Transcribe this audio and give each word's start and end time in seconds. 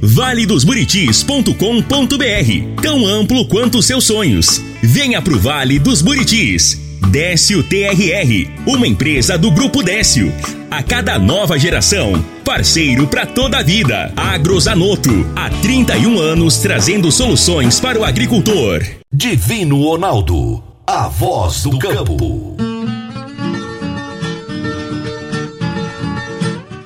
valedosburitis.com.br 0.00 2.82
Tão 2.82 3.06
amplo 3.06 3.46
quanto 3.46 3.82
seus 3.82 4.04
sonhos. 4.04 4.62
Venha 4.82 5.20
pro 5.20 5.38
Vale 5.38 5.78
dos 5.78 6.02
Buritis. 6.02 6.80
Décio 7.10 7.62
TRR, 7.62 8.50
uma 8.66 8.86
empresa 8.86 9.36
do 9.36 9.50
Grupo 9.50 9.82
Décio. 9.82 10.32
A 10.70 10.82
cada 10.82 11.18
nova 11.18 11.58
geração, 11.58 12.24
parceiro 12.44 13.06
para 13.08 13.26
toda 13.26 13.58
a 13.58 13.62
vida. 13.62 14.12
Agrozanoto, 14.16 15.10
há 15.34 15.50
31 15.50 16.18
anos 16.18 16.58
trazendo 16.58 17.10
soluções 17.10 17.80
para 17.80 17.98
o 17.98 18.04
agricultor. 18.04 18.86
Divino 19.12 19.82
Ronaldo, 19.82 20.62
a 20.86 21.08
voz 21.08 21.64
do 21.64 21.78
campo. 21.78 22.69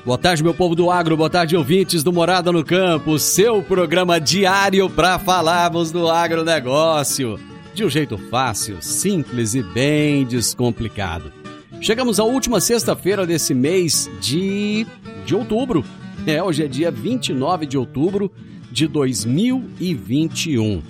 Boa 0.05 0.19
tarde, 0.19 0.45
meu 0.45 0.53
povo 0.53 0.75
do 0.75 0.91
agro, 0.91 1.17
boa 1.17 1.31
tarde, 1.31 1.57
ouvintes 1.57 2.03
do 2.03 2.13
Morada 2.13 2.53
no 2.53 2.63
Campo, 2.63 3.19
seu 3.19 3.63
programa 3.63 4.21
diário 4.21 4.91
para 4.91 5.19
falarmos 5.19 5.91
do 5.91 6.11
agronegócio 6.11 7.41
de 7.73 7.87
um 7.87 7.89
jeito 7.89 8.19
fácil, 8.19 8.77
simples 8.83 9.55
e 9.55 9.63
bem 9.63 10.27
descomplicado. 10.27 11.33
Chegamos 11.81 12.21
à 12.21 12.25
última 12.25 12.61
sexta-feira 12.61 13.27
desse 13.27 13.55
mês 13.55 14.11
de, 14.21 14.87
de 15.25 15.35
outubro. 15.35 15.83
É, 16.27 16.43
hoje 16.43 16.65
é 16.65 16.69
dia 16.69 16.91
29 16.91 17.65
de 17.65 17.79
outubro 17.79 18.31
de 18.71 18.87
2021. 18.87 20.83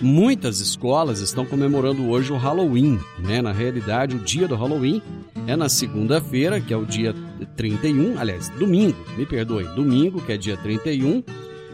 Muitas 0.00 0.60
escolas 0.60 1.20
estão 1.20 1.44
comemorando 1.44 2.08
hoje 2.08 2.32
o 2.32 2.38
Halloween, 2.38 2.98
né? 3.18 3.42
Na 3.42 3.52
realidade, 3.52 4.16
o 4.16 4.18
dia 4.18 4.48
do 4.48 4.56
Halloween 4.56 5.02
é 5.46 5.54
na 5.54 5.68
segunda-feira, 5.68 6.58
que 6.58 6.72
é 6.72 6.76
o 6.76 6.86
dia 6.86 7.14
31, 7.56 8.18
aliás, 8.18 8.48
domingo, 8.50 8.96
me 9.16 9.26
perdoe, 9.26 9.64
domingo, 9.74 10.20
que 10.22 10.32
é 10.32 10.36
dia 10.36 10.56
31, 10.56 11.22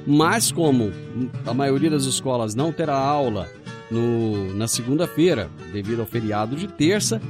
mas 0.07 0.51
como 0.51 0.91
a 1.47 1.55
maioria 1.55 1.91
das 1.91 2.05
escolas 2.05 2.55
não 2.55 2.73
terá 2.73 2.97
aula 2.97 3.49
no, 3.91 4.53
na 4.55 4.67
segunda-feira, 4.67 5.51
devido 5.73 6.01
ao 6.01 6.07
feriado 6.07 6.57
de 6.57 6.67
terça, 6.67 7.21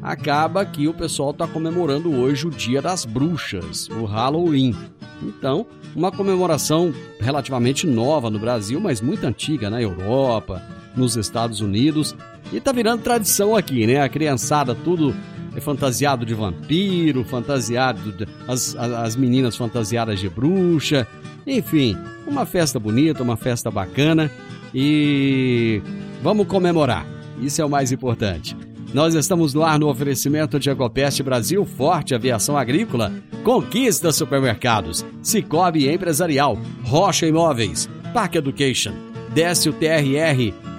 acaba 0.00 0.64
que 0.64 0.88
o 0.88 0.94
pessoal 0.94 1.30
está 1.30 1.46
comemorando 1.46 2.12
hoje 2.12 2.46
o 2.46 2.50
Dia 2.50 2.80
das 2.80 3.04
Bruxas, 3.04 3.88
o 3.88 4.04
Halloween. 4.04 4.74
Então, 5.22 5.66
uma 5.94 6.10
comemoração 6.10 6.92
relativamente 7.20 7.86
nova 7.86 8.30
no 8.30 8.38
Brasil, 8.38 8.80
mas 8.80 9.00
muito 9.00 9.24
antiga 9.24 9.70
na 9.70 9.80
Europa, 9.80 10.62
nos 10.96 11.16
Estados 11.16 11.60
Unidos, 11.60 12.16
e 12.52 12.56
está 12.56 12.72
virando 12.72 13.02
tradição 13.02 13.54
aqui, 13.56 13.86
né? 13.86 14.00
A 14.00 14.08
criançada 14.08 14.74
tudo 14.74 15.14
é 15.56 15.60
fantasiado 15.60 16.24
de 16.24 16.34
vampiro, 16.34 17.24
fantasiado 17.24 18.12
de, 18.12 18.26
as, 18.48 18.74
as 18.76 19.16
meninas 19.16 19.56
fantasiadas 19.56 20.18
de 20.20 20.28
bruxa, 20.28 21.06
enfim, 21.46 21.96
uma 22.26 22.46
festa 22.46 22.78
bonita, 22.78 23.22
uma 23.22 23.36
festa 23.36 23.70
bacana 23.70 24.30
e 24.74 25.82
vamos 26.22 26.46
comemorar. 26.46 27.06
Isso 27.40 27.60
é 27.60 27.64
o 27.64 27.70
mais 27.70 27.92
importante. 27.92 28.56
Nós 28.94 29.14
estamos 29.14 29.54
no 29.54 29.62
ar 29.62 29.78
no 29.78 29.88
oferecimento 29.88 30.58
de 30.60 30.68
Ecopest 30.68 31.22
Brasil, 31.22 31.64
Forte 31.64 32.14
Aviação 32.14 32.56
Agrícola, 32.56 33.12
Conquista 33.42 34.12
Supermercados, 34.12 35.04
Cicobi 35.22 35.88
Empresarial, 35.88 36.58
Rocha 36.84 37.26
Imóveis, 37.26 37.88
Park 38.12 38.36
Education, 38.36 38.92
Décio 39.34 39.74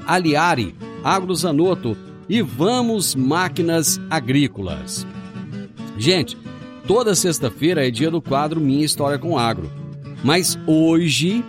Aliari, 0.05 0.75
Agrozanoto 1.03 1.97
e 2.27 2.41
Vamos 2.41 3.15
Máquinas 3.15 3.99
Agrícolas. 4.09 5.05
Gente, 5.97 6.37
toda 6.87 7.15
sexta-feira 7.15 7.87
é 7.87 7.91
dia 7.91 8.09
do 8.09 8.21
quadro 8.21 8.59
Minha 8.59 8.85
História 8.85 9.17
com 9.17 9.37
Agro. 9.37 9.71
Mas 10.23 10.57
hoje 10.65 11.43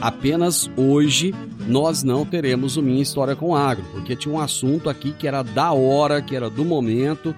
apenas 0.00 0.70
hoje 0.76 1.34
nós 1.66 2.02
não 2.02 2.24
teremos 2.24 2.76
o 2.76 2.82
Minha 2.82 3.02
História 3.02 3.36
com 3.36 3.54
Agro, 3.54 3.84
porque 3.92 4.16
tinha 4.16 4.34
um 4.34 4.40
assunto 4.40 4.88
aqui 4.88 5.12
que 5.12 5.28
era 5.28 5.42
da 5.42 5.72
hora, 5.72 6.22
que 6.22 6.34
era 6.34 6.48
do 6.48 6.64
momento, 6.64 7.34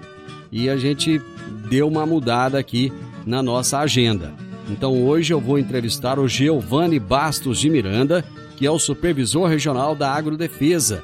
e 0.50 0.70
a 0.70 0.76
gente 0.76 1.20
deu 1.68 1.88
uma 1.88 2.06
mudada 2.06 2.58
aqui 2.58 2.92
na 3.26 3.42
nossa 3.42 3.78
agenda. 3.78 4.32
Então 4.70 5.04
hoje 5.04 5.32
eu 5.32 5.40
vou 5.40 5.58
entrevistar 5.58 6.18
o 6.18 6.28
Giovanni 6.28 6.98
Bastos 6.98 7.58
de 7.58 7.68
Miranda, 7.68 8.24
que 8.56 8.66
é 8.66 8.70
o 8.70 8.78
supervisor 8.78 9.48
regional 9.48 9.94
da 9.94 10.12
Agrodefesa. 10.12 11.02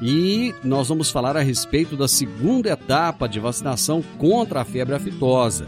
E 0.00 0.54
nós 0.62 0.88
vamos 0.88 1.10
falar 1.10 1.36
a 1.36 1.40
respeito 1.40 1.96
da 1.96 2.06
segunda 2.06 2.70
etapa 2.70 3.26
de 3.26 3.40
vacinação 3.40 4.02
contra 4.18 4.60
a 4.60 4.64
febre 4.64 4.94
aftosa. 4.94 5.66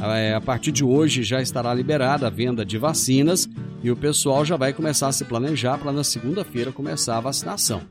É, 0.00 0.34
a 0.34 0.40
partir 0.40 0.72
de 0.72 0.84
hoje 0.84 1.22
já 1.22 1.40
estará 1.40 1.72
liberada 1.72 2.26
a 2.26 2.30
venda 2.30 2.64
de 2.64 2.76
vacinas 2.76 3.48
e 3.82 3.90
o 3.90 3.96
pessoal 3.96 4.44
já 4.44 4.56
vai 4.56 4.72
começar 4.72 5.08
a 5.08 5.12
se 5.12 5.24
planejar 5.24 5.78
para 5.78 5.92
na 5.92 6.02
segunda-feira 6.02 6.72
começar 6.72 7.18
a 7.18 7.20
vacinação. 7.20 7.82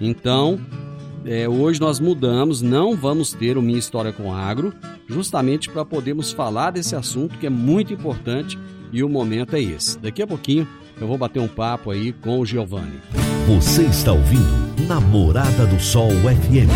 Então, 0.00 0.58
é, 1.24 1.48
hoje 1.48 1.80
nós 1.80 2.00
mudamos, 2.00 2.62
não 2.62 2.96
vamos 2.96 3.32
ter 3.32 3.58
o 3.58 3.62
Minha 3.62 3.78
História 3.78 4.12
com 4.12 4.32
Agro, 4.32 4.72
justamente 5.08 5.68
para 5.68 5.84
podermos 5.84 6.32
falar 6.32 6.70
desse 6.70 6.96
assunto 6.96 7.38
que 7.38 7.46
é 7.46 7.50
muito 7.50 7.92
importante 7.92 8.58
e 8.92 9.02
o 9.02 9.08
momento 9.08 9.54
é 9.54 9.60
esse. 9.60 9.98
Daqui 9.98 10.22
a 10.22 10.26
pouquinho 10.26 10.66
eu 11.00 11.06
vou 11.06 11.18
bater 11.18 11.40
um 11.40 11.48
papo 11.48 11.90
aí 11.90 12.12
com 12.12 12.40
o 12.40 12.46
Giovanni. 12.46 13.00
Você 13.46 13.84
está 13.84 14.12
ouvindo 14.12 14.86
Namorada 14.86 15.66
do 15.66 15.80
Sol 15.80 16.10
FM. 16.10 16.68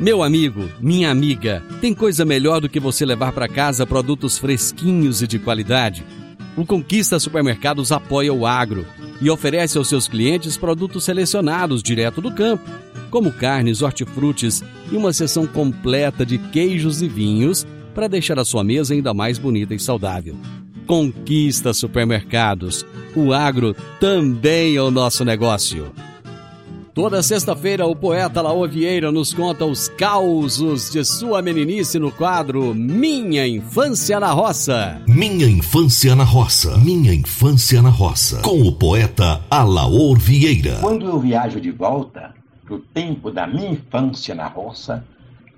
Meu 0.00 0.22
amigo, 0.22 0.68
minha 0.80 1.10
amiga, 1.10 1.62
tem 1.80 1.92
coisa 1.92 2.24
melhor 2.24 2.60
do 2.60 2.68
que 2.68 2.78
você 2.78 3.04
levar 3.04 3.32
para 3.32 3.48
casa 3.48 3.84
produtos 3.84 4.38
fresquinhos 4.38 5.22
e 5.22 5.26
de 5.26 5.38
qualidade? 5.38 6.04
O 6.56 6.64
Conquista 6.64 7.18
Supermercados 7.18 7.90
apoia 7.90 8.32
o 8.32 8.46
agro 8.46 8.86
e 9.20 9.28
oferece 9.28 9.76
aos 9.76 9.88
seus 9.88 10.06
clientes 10.06 10.56
produtos 10.56 11.04
selecionados 11.04 11.82
direto 11.82 12.20
do 12.20 12.32
campo, 12.32 12.70
como 13.10 13.32
carnes, 13.32 13.82
hortifrutis 13.82 14.62
e 14.90 14.96
uma 14.96 15.12
seção 15.12 15.46
completa 15.46 16.24
de 16.24 16.38
queijos 16.38 17.02
e 17.02 17.08
vinhos 17.08 17.66
para 17.94 18.06
deixar 18.06 18.38
a 18.38 18.44
sua 18.44 18.62
mesa 18.62 18.94
ainda 18.94 19.12
mais 19.12 19.38
bonita 19.38 19.74
e 19.74 19.78
saudável. 19.80 20.36
Conquista 20.88 21.74
Supermercados. 21.74 22.84
O 23.14 23.34
agro 23.34 23.76
também 24.00 24.74
é 24.74 24.82
o 24.82 24.90
nosso 24.90 25.22
negócio. 25.22 25.92
Toda 26.94 27.22
sexta-feira, 27.22 27.86
o 27.86 27.94
poeta 27.94 28.40
Laô 28.40 28.66
Vieira 28.66 29.12
nos 29.12 29.32
conta 29.32 29.66
os 29.66 29.88
causos 29.90 30.90
de 30.90 31.04
sua 31.04 31.42
meninice 31.42 31.98
no 31.98 32.10
quadro 32.10 32.74
Minha 32.74 33.46
Infância 33.46 34.18
na 34.18 34.32
Roça. 34.32 35.00
Minha 35.06 35.46
Infância 35.46 36.16
na 36.16 36.24
Roça. 36.24 36.76
Minha 36.78 37.12
Infância 37.14 37.82
na 37.82 37.90
Roça. 37.90 38.40
Com 38.40 38.62
o 38.62 38.72
poeta 38.72 39.42
Alaor 39.50 40.18
Vieira. 40.18 40.78
Quando 40.80 41.06
eu 41.06 41.20
viajo 41.20 41.60
de 41.60 41.70
volta 41.70 42.34
pro 42.64 42.78
tempo 42.78 43.30
da 43.30 43.46
minha 43.46 43.70
infância 43.72 44.34
na 44.34 44.46
roça, 44.46 45.04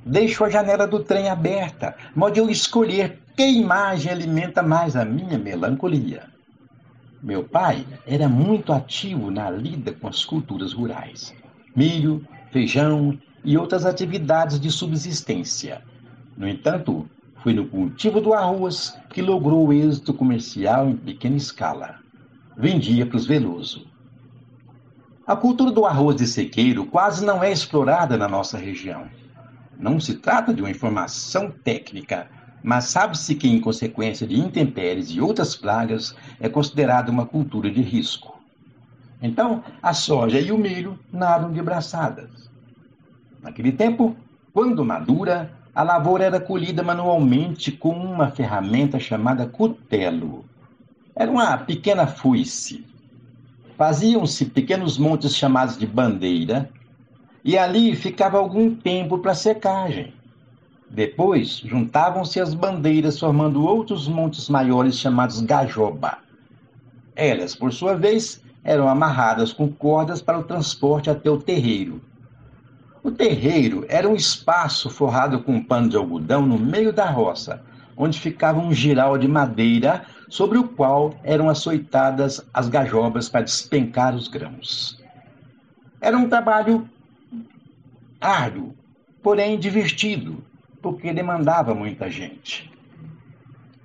deixo 0.04 0.44
a 0.44 0.50
janela 0.50 0.86
do 0.86 1.00
trem 1.00 1.28
aberta, 1.28 1.94
modo 2.14 2.36
eu 2.36 2.50
escolher 2.50 3.19
que 3.36 3.46
imagem 3.46 4.12
alimenta 4.12 4.62
mais 4.62 4.96
a 4.96 5.04
minha 5.04 5.38
melancolia. 5.38 6.24
Meu 7.22 7.44
pai 7.44 7.86
era 8.06 8.28
muito 8.28 8.72
ativo 8.72 9.30
na 9.30 9.50
lida 9.50 9.92
com 9.92 10.08
as 10.08 10.24
culturas 10.24 10.72
rurais. 10.72 11.34
Milho, 11.76 12.26
feijão 12.50 13.18
e 13.44 13.56
outras 13.56 13.84
atividades 13.84 14.58
de 14.58 14.70
subsistência. 14.70 15.82
No 16.36 16.48
entanto, 16.48 17.08
foi 17.42 17.52
no 17.52 17.66
cultivo 17.66 18.20
do 18.20 18.34
arroz 18.34 18.98
que 19.10 19.22
logrou 19.22 19.66
o 19.68 19.72
êxito 19.72 20.12
comercial 20.12 20.88
em 20.88 20.96
pequena 20.96 21.36
escala. 21.36 21.96
Vendia 22.56 23.06
para 23.06 23.16
os 23.16 23.26
Veloso. 23.26 23.86
A 25.26 25.36
cultura 25.36 25.70
do 25.70 25.86
arroz 25.86 26.16
de 26.16 26.26
sequeiro 26.26 26.84
quase 26.86 27.24
não 27.24 27.42
é 27.42 27.52
explorada 27.52 28.16
na 28.16 28.28
nossa 28.28 28.58
região. 28.58 29.08
Não 29.78 30.00
se 30.00 30.14
trata 30.14 30.52
de 30.52 30.60
uma 30.60 30.70
informação 30.70 31.50
técnica, 31.50 32.28
mas 32.62 32.84
sabe-se 32.84 33.34
que, 33.34 33.48
em 33.48 33.60
consequência 33.60 34.26
de 34.26 34.38
intempéries 34.38 35.10
e 35.10 35.20
outras 35.20 35.56
pragas, 35.56 36.14
é 36.38 36.48
considerada 36.48 37.10
uma 37.10 37.26
cultura 37.26 37.70
de 37.70 37.80
risco. 37.80 38.38
Então, 39.22 39.62
a 39.82 39.92
soja 39.92 40.40
e 40.40 40.50
o 40.50 40.58
milho 40.58 40.98
nadam 41.12 41.52
de 41.52 41.60
braçadas. 41.62 42.50
Naquele 43.42 43.72
tempo, 43.72 44.16
quando 44.52 44.84
madura, 44.84 45.52
a 45.74 45.82
lavoura 45.82 46.24
era 46.24 46.40
colhida 46.40 46.82
manualmente 46.82 47.70
com 47.70 47.90
uma 47.90 48.30
ferramenta 48.30 48.98
chamada 48.98 49.46
cutelo. 49.46 50.44
Era 51.14 51.30
uma 51.30 51.56
pequena 51.58 52.06
fuice. 52.06 52.84
Faziam-se 53.76 54.46
pequenos 54.46 54.98
montes 54.98 55.34
chamados 55.34 55.78
de 55.78 55.86
bandeira, 55.86 56.70
e 57.42 57.56
ali 57.56 57.96
ficava 57.96 58.38
algum 58.38 58.74
tempo 58.74 59.18
para 59.18 59.34
secagem. 59.34 60.12
Depois, 60.90 61.58
juntavam-se 61.58 62.40
as 62.40 62.52
bandeiras, 62.52 63.18
formando 63.18 63.64
outros 63.64 64.08
montes 64.08 64.48
maiores 64.48 64.98
chamados 64.98 65.40
gajoba. 65.40 66.18
Elas, 67.14 67.54
por 67.54 67.72
sua 67.72 67.94
vez, 67.94 68.42
eram 68.64 68.88
amarradas 68.88 69.52
com 69.52 69.68
cordas 69.70 70.20
para 70.20 70.38
o 70.38 70.42
transporte 70.42 71.08
até 71.08 71.30
o 71.30 71.38
terreiro. 71.38 72.02
O 73.04 73.10
terreiro 73.12 73.86
era 73.88 74.08
um 74.08 74.16
espaço 74.16 74.90
forrado 74.90 75.40
com 75.42 75.52
um 75.52 75.62
pano 75.62 75.88
de 75.88 75.96
algodão 75.96 76.44
no 76.44 76.58
meio 76.58 76.92
da 76.92 77.08
roça, 77.08 77.62
onde 77.96 78.18
ficava 78.18 78.58
um 78.58 78.72
giral 78.72 79.16
de 79.16 79.28
madeira 79.28 80.04
sobre 80.28 80.58
o 80.58 80.64
qual 80.64 81.14
eram 81.22 81.48
açoitadas 81.48 82.44
as 82.52 82.68
gajobas 82.68 83.28
para 83.28 83.42
despencar 83.42 84.14
os 84.14 84.26
grãos. 84.26 84.98
Era 86.00 86.18
um 86.18 86.28
trabalho 86.28 86.88
árduo, 88.20 88.74
porém 89.22 89.58
divertido, 89.58 90.42
porque 90.80 91.12
demandava 91.12 91.74
muita 91.74 92.10
gente. 92.10 92.70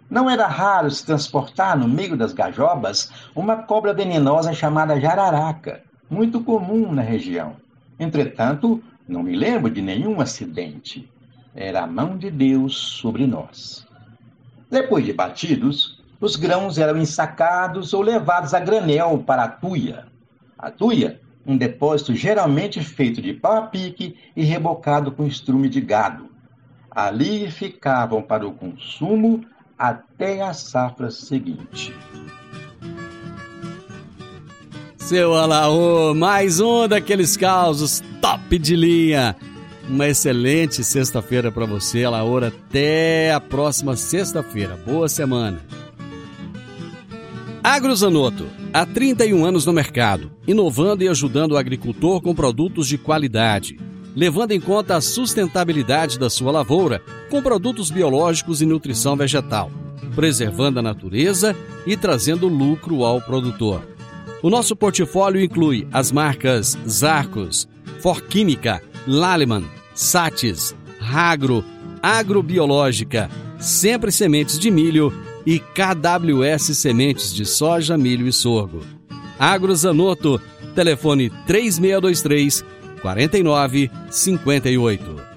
Não 0.09 0.29
era 0.29 0.47
raro 0.47 0.89
se 0.89 1.05
transportar 1.05 1.77
no 1.77 1.87
meio 1.87 2.15
das 2.15 2.31
gajobas 2.31 3.11
uma 3.35 3.63
cobra 3.63 3.93
venenosa 3.93 4.53
chamada 4.53 4.99
jararaca, 4.99 5.83
muito 6.09 6.41
comum 6.41 6.91
na 6.91 7.01
região. 7.01 7.57
Entretanto, 7.99 8.83
não 9.07 9.23
me 9.23 9.35
lembro 9.35 9.69
de 9.69 9.81
nenhum 9.81 10.21
acidente. 10.21 11.11
Era 11.55 11.83
a 11.83 11.87
mão 11.87 12.17
de 12.17 12.29
Deus 12.29 12.75
sobre 12.75 13.25
nós. 13.25 13.87
Depois 14.69 15.05
de 15.05 15.13
batidos, 15.13 16.03
os 16.19 16.35
grãos 16.35 16.77
eram 16.77 16.97
ensacados 16.97 17.93
ou 17.93 18.01
levados 18.01 18.53
a 18.53 18.59
granel 18.59 19.23
para 19.25 19.43
a 19.43 19.47
tuia. 19.47 20.05
A 20.57 20.69
tuia, 20.69 21.19
um 21.45 21.57
depósito 21.57 22.15
geralmente 22.15 22.81
feito 22.81 23.21
de 23.21 23.33
pau 23.33 23.57
a 23.57 23.61
pique 23.63 24.17
e 24.35 24.43
rebocado 24.43 25.11
com 25.11 25.25
estrume 25.25 25.69
de 25.69 25.81
gado. 25.81 26.34
Ali 26.95 27.51
ficavam 27.51 28.21
para 28.21 28.47
o 28.47 28.53
consumo 28.53 29.43
até 29.77 30.41
a 30.41 30.53
safra 30.53 31.11
seguinte. 31.11 31.93
Seu 34.95 35.35
Alaô, 35.35 36.13
mais 36.13 36.61
um 36.61 36.87
daqueles 36.87 37.35
causos 37.35 38.01
top 38.21 38.57
de 38.57 38.77
linha. 38.77 39.35
Uma 39.89 40.07
excelente 40.07 40.85
sexta-feira 40.85 41.51
para 41.51 41.65
você, 41.65 42.05
Alaô. 42.05 42.37
Até 42.37 43.33
a 43.33 43.41
próxima 43.41 43.97
sexta-feira. 43.97 44.79
Boa 44.85 45.09
semana. 45.09 45.59
Agrozanoto, 47.61 48.47
há 48.71 48.85
31 48.85 49.43
anos 49.43 49.65
no 49.65 49.73
mercado, 49.73 50.31
inovando 50.47 51.03
e 51.03 51.09
ajudando 51.09 51.51
o 51.53 51.57
agricultor 51.57 52.21
com 52.21 52.33
produtos 52.33 52.87
de 52.87 52.97
qualidade, 52.97 53.77
levando 54.15 54.51
em 54.51 54.61
conta 54.61 54.95
a 54.95 55.01
sustentabilidade 55.01 56.17
da 56.17 56.29
sua 56.29 56.51
lavoura 56.51 57.01
com 57.29 57.41
produtos 57.41 57.91
biológicos 57.91 58.61
e 58.61 58.65
nutrição 58.65 59.15
vegetal, 59.15 59.69
preservando 60.15 60.79
a 60.79 60.81
natureza 60.81 61.55
e 61.85 61.97
trazendo 61.97 62.47
lucro 62.47 63.03
ao 63.03 63.21
produtor. 63.21 63.81
O 64.41 64.49
nosso 64.49 64.75
portfólio 64.75 65.41
inclui 65.41 65.87
as 65.91 66.11
marcas 66.11 66.77
Zarcos, 66.87 67.67
Forquímica, 67.99 68.81
Laleman, 69.07 69.65
Satis, 69.93 70.75
Ragro, 70.99 71.63
Agrobiológica, 72.01 73.29
Sempre 73.59 74.11
Sementes 74.11 74.59
de 74.59 74.69
Milho 74.69 75.11
e 75.45 75.59
KWS 75.59 76.77
Sementes 76.77 77.33
de 77.33 77.45
Soja, 77.45 77.97
Milho 77.97 78.27
e 78.27 78.33
Sorgo. 78.33 78.81
Agrozanoto, 79.39 80.39
telefone 80.75 81.29
3623 81.47 82.63
4958. 83.01 85.35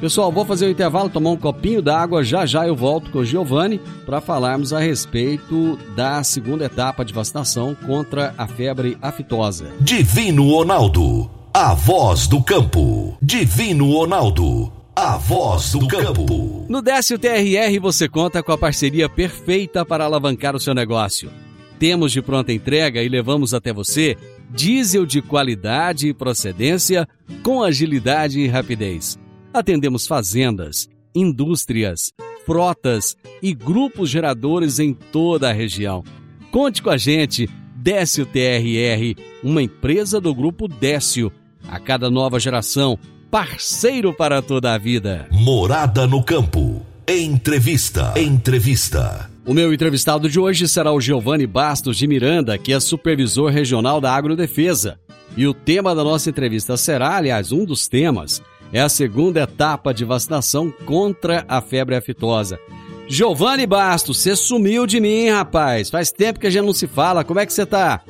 Pessoal, 0.00 0.30
vou 0.30 0.44
fazer 0.44 0.66
o 0.66 0.68
um 0.68 0.72
intervalo, 0.72 1.08
tomar 1.08 1.30
um 1.30 1.38
copinho 1.38 1.80
d'água. 1.80 2.22
Já 2.22 2.44
já 2.44 2.66
eu 2.66 2.76
volto 2.76 3.10
com 3.10 3.20
o 3.20 3.24
Giovanni 3.24 3.80
para 4.04 4.20
falarmos 4.20 4.72
a 4.72 4.78
respeito 4.78 5.78
da 5.96 6.22
segunda 6.22 6.66
etapa 6.66 7.02
de 7.02 7.14
vacinação 7.14 7.74
contra 7.74 8.34
a 8.36 8.46
febre 8.46 8.98
aftosa. 9.00 9.68
Divino 9.80 10.50
Ronaldo, 10.50 11.30
a 11.52 11.72
voz 11.72 12.26
do 12.26 12.42
campo. 12.42 13.16
Divino 13.22 13.90
Ronaldo, 13.90 14.70
a 14.94 15.16
voz 15.16 15.72
do 15.72 15.88
campo. 15.88 16.66
No 16.68 16.82
Décio 16.82 17.18
TRR 17.18 17.80
você 17.80 18.06
conta 18.06 18.42
com 18.42 18.52
a 18.52 18.58
parceria 18.58 19.08
perfeita 19.08 19.82
para 19.82 20.04
alavancar 20.04 20.54
o 20.54 20.60
seu 20.60 20.74
negócio. 20.74 21.30
Temos 21.78 22.12
de 22.12 22.20
pronta 22.20 22.52
entrega 22.52 23.02
e 23.02 23.08
levamos 23.08 23.54
até 23.54 23.72
você 23.72 24.14
diesel 24.56 25.06
de 25.06 25.22
qualidade 25.22 26.08
e 26.08 26.14
procedência 26.14 27.06
com 27.42 27.62
agilidade 27.62 28.40
e 28.40 28.48
rapidez 28.48 29.18
Atendemos 29.56 30.06
fazendas, 30.06 30.86
indústrias, 31.14 32.12
frotas 32.44 33.16
e 33.42 33.54
grupos 33.54 34.10
geradores 34.10 34.78
em 34.78 34.92
toda 34.92 35.48
a 35.48 35.52
região. 35.52 36.04
Conte 36.50 36.82
com 36.82 36.90
a 36.90 36.98
gente, 36.98 37.48
Décio 37.74 38.26
TRR, 38.26 39.18
uma 39.42 39.62
empresa 39.62 40.20
do 40.20 40.34
grupo 40.34 40.68
Décio. 40.68 41.32
A 41.66 41.80
cada 41.80 42.10
nova 42.10 42.38
geração, 42.38 42.98
parceiro 43.30 44.12
para 44.12 44.42
toda 44.42 44.74
a 44.74 44.78
vida. 44.78 45.26
Morada 45.32 46.06
no 46.06 46.22
campo. 46.22 46.84
Entrevista. 47.08 48.12
Entrevista. 48.14 49.35
O 49.46 49.54
meu 49.54 49.72
entrevistado 49.72 50.28
de 50.28 50.40
hoje 50.40 50.66
será 50.66 50.92
o 50.92 51.00
Giovanni 51.00 51.46
Bastos 51.46 51.96
de 51.96 52.08
Miranda, 52.08 52.58
que 52.58 52.72
é 52.72 52.80
supervisor 52.80 53.48
regional 53.48 54.00
da 54.00 54.12
Agrodefesa. 54.12 54.98
E 55.36 55.46
o 55.46 55.54
tema 55.54 55.94
da 55.94 56.02
nossa 56.02 56.28
entrevista 56.28 56.76
será, 56.76 57.16
aliás, 57.16 57.52
um 57.52 57.64
dos 57.64 57.86
temas, 57.86 58.42
é 58.72 58.80
a 58.80 58.88
segunda 58.88 59.42
etapa 59.42 59.94
de 59.94 60.04
vacinação 60.04 60.72
contra 60.84 61.44
a 61.46 61.60
febre 61.60 61.94
aftosa. 61.94 62.58
Giovanni 63.06 63.68
Bastos, 63.68 64.18
você 64.18 64.34
sumiu 64.34 64.84
de 64.84 64.98
mim, 64.98 65.28
rapaz. 65.28 65.90
Faz 65.90 66.10
tempo 66.10 66.40
que 66.40 66.48
a 66.48 66.50
gente 66.50 66.66
não 66.66 66.74
se 66.74 66.88
fala. 66.88 67.22
Como 67.22 67.38
é 67.38 67.46
que 67.46 67.52
você 67.52 67.64
tá? 67.64 68.02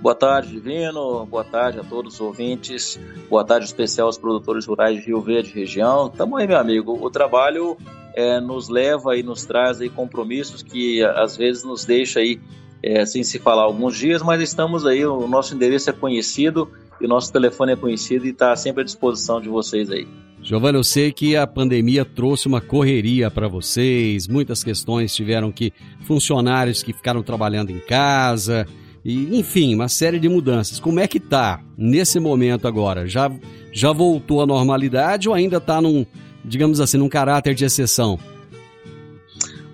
Boa 0.00 0.14
tarde, 0.14 0.48
Divino. 0.48 1.26
Boa 1.26 1.44
tarde 1.44 1.78
a 1.78 1.84
todos 1.84 2.14
os 2.14 2.20
ouvintes. 2.22 2.98
Boa 3.28 3.44
tarde 3.44 3.66
especial 3.66 4.06
aos 4.06 4.16
produtores 4.16 4.64
rurais 4.64 4.98
de 4.98 5.06
Rio 5.08 5.20
Verde 5.20 5.52
região. 5.52 6.08
Tamo 6.08 6.38
aí, 6.38 6.48
meu 6.48 6.58
amigo. 6.58 6.98
O 7.04 7.10
trabalho 7.10 7.76
é, 8.14 8.40
nos 8.40 8.68
leva 8.68 9.16
e 9.16 9.22
nos 9.22 9.44
traz 9.44 9.80
aí 9.80 9.88
compromissos 9.88 10.62
que 10.62 11.02
às 11.02 11.36
vezes 11.36 11.64
nos 11.64 11.84
deixa 11.84 12.20
aí 12.20 12.40
é, 12.82 13.06
sem 13.06 13.22
se 13.22 13.38
falar 13.38 13.62
alguns 13.62 13.96
dias, 13.96 14.22
mas 14.22 14.40
estamos 14.40 14.84
aí, 14.84 15.04
o 15.04 15.28
nosso 15.28 15.54
endereço 15.54 15.88
é 15.90 15.92
conhecido 15.92 16.68
e 17.00 17.06
o 17.06 17.08
nosso 17.08 17.32
telefone 17.32 17.72
é 17.72 17.76
conhecido 17.76 18.26
e 18.26 18.30
está 18.30 18.54
sempre 18.56 18.82
à 18.82 18.84
disposição 18.84 19.40
de 19.40 19.48
vocês 19.48 19.90
aí. 19.90 20.06
Giovanni, 20.42 20.76
eu 20.76 20.82
sei 20.82 21.12
que 21.12 21.36
a 21.36 21.46
pandemia 21.46 22.04
trouxe 22.04 22.48
uma 22.48 22.60
correria 22.60 23.30
para 23.30 23.46
vocês, 23.46 24.26
muitas 24.26 24.64
questões 24.64 25.14
tiveram 25.14 25.52
que 25.52 25.72
funcionários 26.04 26.82
que 26.82 26.92
ficaram 26.92 27.22
trabalhando 27.22 27.70
em 27.70 27.78
casa, 27.78 28.66
e 29.04 29.38
enfim, 29.38 29.74
uma 29.74 29.88
série 29.88 30.18
de 30.18 30.28
mudanças. 30.28 30.80
Como 30.80 30.98
é 30.98 31.06
que 31.06 31.20
tá 31.20 31.60
nesse 31.76 32.18
momento 32.18 32.66
agora? 32.66 33.06
Já 33.06 33.30
já 33.72 33.90
voltou 33.90 34.42
à 34.42 34.46
normalidade 34.46 35.28
ou 35.28 35.34
ainda 35.34 35.56
está 35.56 35.80
num, 35.80 36.04
digamos 36.44 36.80
assim, 36.80 36.96
num 36.96 37.08
caráter 37.08 37.54
de 37.54 37.64
exceção? 37.64 38.18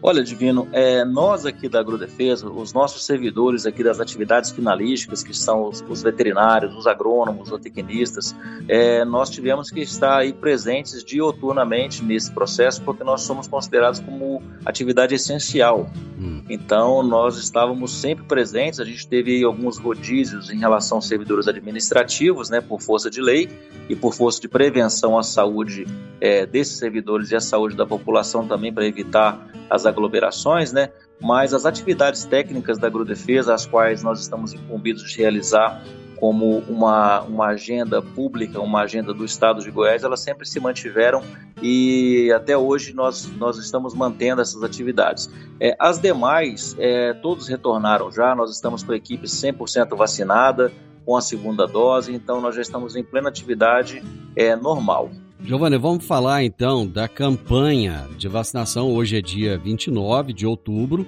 Olha, 0.00 0.22
Divino, 0.22 0.68
é, 0.72 1.04
nós 1.04 1.44
aqui 1.44 1.68
da 1.68 1.80
Agrodefesa, 1.80 2.48
os 2.48 2.72
nossos 2.72 3.04
servidores 3.04 3.66
aqui 3.66 3.82
das 3.82 3.98
atividades 3.98 4.50
finalísticas, 4.50 5.24
que 5.24 5.36
são 5.36 5.64
os, 5.64 5.84
os 5.88 6.02
veterinários, 6.02 6.74
os 6.76 6.86
agrônomos, 6.86 7.50
os 7.50 7.60
tecnistas, 7.60 8.34
é, 8.68 9.04
nós 9.04 9.28
tivemos 9.28 9.70
que 9.70 9.80
estar 9.80 10.18
aí 10.18 10.32
presentes 10.32 11.02
dioturnamente 11.02 12.04
nesse 12.04 12.30
processo, 12.30 12.80
porque 12.82 13.02
nós 13.02 13.22
somos 13.22 13.48
considerados 13.48 13.98
como 13.98 14.40
atividade 14.64 15.16
essencial. 15.16 15.90
Hum. 16.16 16.42
Então, 16.48 17.02
nós 17.02 17.36
estávamos 17.36 17.92
sempre 17.92 18.24
presentes, 18.24 18.78
a 18.78 18.84
gente 18.84 19.06
teve 19.06 19.42
alguns 19.42 19.78
rodízios 19.78 20.48
em 20.48 20.58
relação 20.58 20.98
aos 20.98 21.08
servidores 21.08 21.48
administrativos, 21.48 22.48
né, 22.48 22.60
por 22.60 22.80
força 22.80 23.10
de 23.10 23.20
lei 23.20 23.48
e 23.88 23.96
por 23.96 24.14
força 24.14 24.40
de 24.40 24.48
prevenção 24.48 25.18
à 25.18 25.24
saúde 25.24 25.86
é, 26.20 26.46
desses 26.46 26.78
servidores 26.78 27.32
e 27.32 27.36
à 27.36 27.40
saúde 27.40 27.76
da 27.76 27.84
população 27.84 28.46
também, 28.46 28.72
para 28.72 28.86
evitar 28.86 29.48
as 29.70 29.84
aglomerações, 29.88 30.72
né? 30.72 30.90
Mas 31.20 31.52
as 31.52 31.66
atividades 31.66 32.24
técnicas 32.24 32.78
da 32.78 32.86
agrodefesa, 32.86 33.54
as 33.54 33.66
quais 33.66 34.02
nós 34.02 34.20
estamos 34.20 34.52
incumbidos 34.52 35.02
de 35.02 35.18
realizar 35.18 35.82
como 36.18 36.58
uma, 36.68 37.20
uma 37.22 37.46
agenda 37.46 38.02
pública, 38.02 38.60
uma 38.60 38.82
agenda 38.82 39.14
do 39.14 39.24
Estado 39.24 39.62
de 39.62 39.70
Goiás, 39.70 40.02
elas 40.02 40.20
sempre 40.20 40.46
se 40.48 40.58
mantiveram 40.58 41.22
e 41.62 42.30
até 42.34 42.56
hoje 42.56 42.92
nós, 42.92 43.30
nós 43.36 43.56
estamos 43.56 43.94
mantendo 43.94 44.40
essas 44.40 44.62
atividades. 44.62 45.30
É, 45.60 45.76
as 45.78 45.98
demais, 45.98 46.74
é, 46.78 47.12
todos 47.14 47.48
retornaram 47.48 48.10
já, 48.10 48.34
nós 48.34 48.50
estamos 48.50 48.82
com 48.82 48.92
a 48.92 48.96
equipe 48.96 49.26
100% 49.26 49.96
vacinada, 49.96 50.72
com 51.04 51.16
a 51.16 51.20
segunda 51.20 51.66
dose, 51.66 52.12
então 52.12 52.40
nós 52.40 52.54
já 52.54 52.62
estamos 52.62 52.94
em 52.96 53.02
plena 53.02 53.28
atividade 53.28 54.02
é, 54.36 54.54
normal. 54.54 55.10
Giovanni, 55.40 55.78
vamos 55.78 56.04
falar 56.04 56.44
então 56.44 56.86
da 56.86 57.08
campanha 57.08 58.08
de 58.16 58.28
vacinação. 58.28 58.90
Hoje 58.92 59.18
é 59.18 59.20
dia 59.22 59.56
29 59.56 60.32
de 60.32 60.46
outubro 60.46 61.06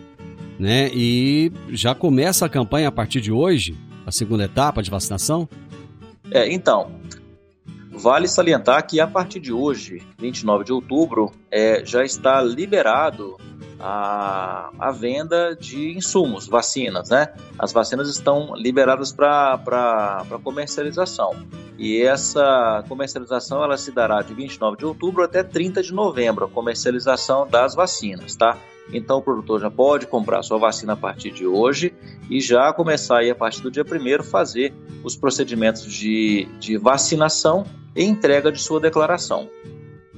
né? 0.60 0.90
E 0.92 1.50
já 1.70 1.94
começa 1.94 2.44
a 2.44 2.48
campanha 2.48 2.88
a 2.88 2.92
partir 2.92 3.22
de 3.22 3.32
hoje, 3.32 3.74
a 4.04 4.12
segunda 4.12 4.44
etapa 4.44 4.82
de 4.82 4.90
vacinação? 4.90 5.48
É, 6.30 6.52
então, 6.52 6.92
vale 7.90 8.28
salientar 8.28 8.86
que 8.86 9.00
a 9.00 9.06
partir 9.06 9.40
de 9.40 9.50
hoje, 9.50 10.02
29 10.18 10.64
de 10.64 10.72
outubro, 10.72 11.32
é, 11.50 11.82
já 11.82 12.04
está 12.04 12.42
liberado 12.42 13.38
a, 13.80 14.70
a 14.78 14.90
venda 14.90 15.56
de 15.56 15.96
insumos, 15.96 16.46
vacinas, 16.46 17.10
né? 17.10 17.32
As 17.58 17.72
vacinas 17.72 18.08
estão 18.08 18.54
liberadas 18.54 19.12
para 19.12 20.24
comercialização. 20.44 21.34
E 21.78 22.02
essa 22.02 22.84
comercialização 22.88 23.64
ela 23.64 23.78
se 23.78 23.90
dará 23.90 24.20
de 24.20 24.34
29 24.34 24.76
de 24.76 24.84
outubro 24.84 25.24
até 25.24 25.42
30 25.42 25.82
de 25.82 25.94
novembro, 25.94 26.44
a 26.44 26.48
comercialização 26.48 27.48
das 27.48 27.74
vacinas, 27.74 28.36
tá? 28.36 28.58
Então 28.92 29.18
o 29.18 29.22
produtor 29.22 29.60
já 29.60 29.70
pode 29.70 30.06
comprar 30.06 30.42
sua 30.42 30.58
vacina 30.58 30.92
a 30.92 30.96
partir 30.96 31.30
de 31.30 31.46
hoje 31.46 31.94
e 32.28 32.40
já 32.40 32.72
começar 32.72 33.18
aí 33.18 33.30
a 33.30 33.34
partir 33.34 33.62
do 33.62 33.70
dia 33.70 33.84
1 33.84 34.22
fazer 34.24 34.74
os 35.02 35.16
procedimentos 35.16 35.84
de, 35.84 36.48
de 36.58 36.76
vacinação 36.76 37.64
e 37.94 38.04
entrega 38.04 38.50
de 38.52 38.60
sua 38.60 38.80
declaração. 38.80 39.48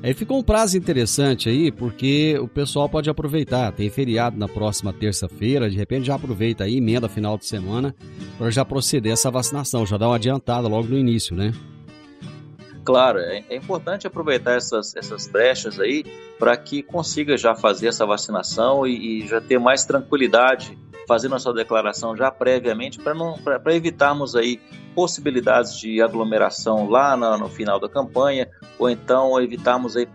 Aí 0.03 0.13
ficou 0.15 0.39
um 0.39 0.43
prazo 0.43 0.77
interessante 0.77 1.49
aí, 1.49 1.71
porque 1.71 2.37
o 2.41 2.49
pessoal 2.49 2.89
pode 2.89 3.09
aproveitar. 3.09 3.71
Tem 3.71 3.89
feriado 3.89 4.37
na 4.37 4.49
próxima 4.49 4.93
terça-feira, 4.93 5.71
de 5.71 5.77
repente 5.77 6.07
já 6.07 6.17
aproveita 6.17 6.65
aí, 6.65 6.79
emenda 6.79 7.09
final 7.09 7.39
de 7.39 7.47
semana, 7.47 7.95
para 8.37 8.51
já 8.51 8.65
proceder 8.65 9.13
essa 9.13 9.31
vacinação, 9.31 9.87
já 9.87 9.97
dá 9.97 10.09
uma 10.09 10.17
adiantada 10.17 10.67
logo 10.67 10.89
no 10.89 10.99
início, 10.99 11.37
né? 11.37 11.53
Claro, 12.85 13.21
é, 13.21 13.45
é 13.49 13.55
importante 13.55 14.05
aproveitar 14.05 14.57
essas, 14.57 14.97
essas 14.97 15.29
brechas 15.29 15.79
aí 15.79 16.05
para 16.37 16.57
que 16.57 16.83
consiga 16.83 17.37
já 17.37 17.55
fazer 17.55 17.87
essa 17.87 18.05
vacinação 18.05 18.85
e, 18.85 19.23
e 19.23 19.29
já 19.29 19.41
ter 19.41 19.61
mais 19.61 19.85
tranquilidade 19.85 20.77
fazendo 21.07 21.35
a 21.35 21.39
sua 21.39 21.53
declaração 21.53 22.17
já 22.17 22.31
previamente 22.31 22.99
para 22.99 23.75
evitarmos 23.75 24.37
aí 24.37 24.61
possibilidades 24.95 25.79
de 25.79 26.03
aglomeração 26.03 26.89
lá 26.89 27.17
no, 27.17 27.49
final 27.49 27.81
da 27.81 27.89
campanha 27.89 28.49
ou 28.79 28.91
então 28.91 29.41
evitarmos 29.41 29.97
aí 29.97 30.07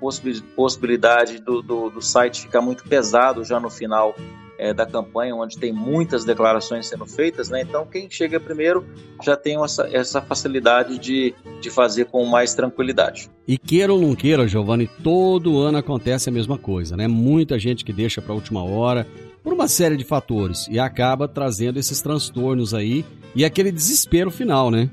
possibilidade 0.56 1.39
do, 1.39 1.62
do, 1.62 1.89
do 1.89 2.01
site 2.01 2.41
ficar 2.41 2.62
muito 2.62 2.84
pesado 2.84 3.44
já 3.44 3.60
no 3.60 3.70
final 3.70 4.15
é, 4.58 4.74
da 4.74 4.86
campanha, 4.86 5.36
onde 5.36 5.58
tem 5.58 5.72
muitas 5.72 6.25
declarações 6.25 6.88
sendo 6.88 7.06
feitas, 7.06 7.50
né? 7.50 7.62
Então, 7.62 7.86
quem 7.86 8.10
chega 8.10 8.39
primeiro 8.39 8.86
já 9.24 9.36
tem 9.36 9.63
essa, 9.63 9.88
essa 9.91 10.22
facilidade 10.22 10.98
de, 10.98 11.34
de 11.62 11.70
fazer 11.70 12.06
com 12.06 12.25
mais 12.25 12.53
tranquilidade. 12.53 13.29
E 13.48 13.58
queira 13.58 13.94
ou 13.94 14.01
não 14.01 14.15
queira, 14.15 14.48
Giovanni, 14.48 14.89
todo 15.03 15.60
ano 15.60 15.77
acontece 15.77 16.29
a 16.29 16.32
mesma 16.32 16.58
coisa, 16.58 16.98
né? 16.98 17.08
Muita 17.08 17.60
gente 17.60 17.86
que 17.86 17.94
deixa 17.94 18.22
para 18.22 18.34
a 18.34 18.36
última 18.36 18.63
hora 18.63 19.06
por 19.48 19.54
uma 19.54 19.70
série 19.70 19.96
de 19.96 20.04
fatores 20.04 20.68
e 20.70 20.77
acaba 20.77 21.25
trazendo 21.25 21.80
esses 21.80 22.01
transtornos 22.01 22.74
aí 22.74 23.06
e 23.34 23.46
aquele 23.46 23.72
desespero 23.72 24.30
final, 24.30 24.70
né? 24.70 24.89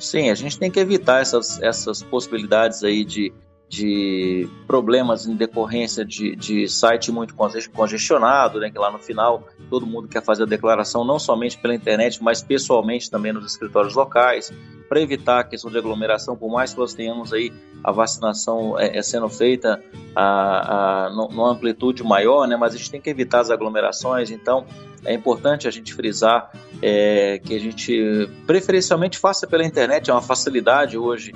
Sim, 0.00 0.30
a 0.30 0.34
gente 0.34 0.58
tem 0.58 0.68
que 0.68 0.80
evitar 0.80 1.22
essas, 1.22 1.62
essas 1.62 2.02
possibilidades 2.02 2.82
aí 2.82 3.04
de 3.04 3.32
de 3.68 4.48
problemas 4.66 5.26
em 5.26 5.34
decorrência 5.34 6.04
de, 6.04 6.36
de 6.36 6.68
site 6.68 7.10
muito 7.10 7.34
congestionado, 7.72 8.60
né, 8.60 8.70
que 8.70 8.78
lá 8.78 8.90
no 8.90 8.98
final 8.98 9.44
todo 9.68 9.84
mundo 9.84 10.06
quer 10.06 10.22
fazer 10.22 10.44
a 10.44 10.46
declaração 10.46 11.04
não 11.04 11.18
somente 11.18 11.58
pela 11.58 11.74
internet, 11.74 12.22
mas 12.22 12.42
pessoalmente 12.42 13.10
também 13.10 13.32
nos 13.32 13.44
escritórios 13.44 13.94
locais, 13.94 14.52
para 14.88 15.00
evitar 15.00 15.40
a 15.40 15.44
questão 15.44 15.68
de 15.68 15.76
aglomeração, 15.76 16.36
por 16.36 16.48
mais 16.48 16.72
que 16.72 16.78
nós 16.78 16.94
tenhamos 16.94 17.32
aí 17.32 17.52
a 17.82 17.90
vacinação 17.90 18.78
é, 18.78 18.98
é 18.98 19.02
sendo 19.02 19.28
feita 19.28 19.82
a, 20.14 21.06
a, 21.06 21.10
numa 21.10 21.50
amplitude 21.50 22.04
maior, 22.04 22.46
né, 22.46 22.56
mas 22.56 22.72
a 22.72 22.76
gente 22.76 22.90
tem 22.90 23.00
que 23.00 23.10
evitar 23.10 23.40
as 23.40 23.50
aglomerações, 23.50 24.30
então 24.30 24.64
é 25.04 25.12
importante 25.12 25.66
a 25.66 25.70
gente 25.72 25.92
frisar 25.92 26.52
é, 26.80 27.40
que 27.42 27.54
a 27.54 27.58
gente 27.58 28.28
preferencialmente 28.46 29.18
faça 29.18 29.44
pela 29.44 29.64
internet, 29.64 30.08
é 30.08 30.12
uma 30.12 30.22
facilidade 30.22 30.96
hoje 30.96 31.32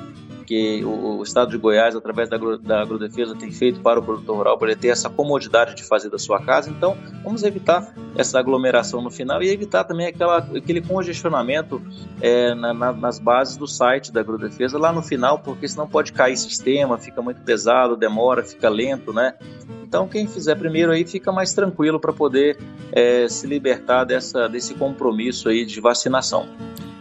que 0.51 0.85
o, 0.85 1.19
o 1.19 1.23
Estado 1.23 1.53
de 1.53 1.57
Goiás, 1.57 1.95
através 1.95 2.29
da, 2.29 2.37
da 2.37 2.83
agrodefesa, 2.83 3.37
tem 3.37 3.53
feito 3.53 3.79
para 3.79 4.01
o 4.01 4.03
produtor 4.03 4.37
rural, 4.37 4.59
para 4.59 4.73
ele 4.73 4.81
ter 4.81 4.89
essa 4.89 5.09
comodidade 5.09 5.77
de 5.77 5.85
fazer 5.85 6.11
da 6.11 6.19
sua 6.19 6.41
casa. 6.41 6.69
Então, 6.69 6.97
vamos 7.23 7.45
evitar 7.45 7.95
essa 8.17 8.37
aglomeração 8.37 9.01
no 9.01 9.13
final 9.13 9.41
e 9.45 9.49
evitar 9.49 9.85
também 9.85 10.09
aquela, 10.09 10.39
aquele 10.39 10.81
congestionamento 10.81 11.81
é, 12.21 12.53
na, 12.53 12.75
na, 12.75 12.93
nas 12.93 13.21
bases 13.21 13.57
do 13.57 13.69
site 13.69 14.11
da 14.11 14.23
agrodefesa 14.23 14.77
lá 14.77 14.93
no 14.93 15.03
final, 15.03 15.39
porque 15.39 15.69
senão 15.69 15.87
pode 15.87 16.13
cair 16.13 16.37
sistema, 16.37 16.99
fica 16.99 17.23
muito 17.23 17.41
pesado, 17.43 17.97
demora, 17.97 18.43
fica 18.43 18.69
lento, 18.69 19.13
né? 19.13 19.35
Então, 19.85 20.09
quem 20.09 20.27
fizer 20.27 20.57
primeiro 20.57 20.91
aí 20.91 21.05
fica 21.05 21.31
mais 21.31 21.55
tranquilo 21.55 22.01
para 22.01 22.13
poder 22.13 22.59
é, 22.91 23.29
se 23.29 23.47
libertar 23.47 24.03
dessa, 24.03 24.49
desse 24.49 24.75
compromisso 24.75 25.49
aí 25.49 25.65
de 25.65 25.81
vacinação. 25.81 26.49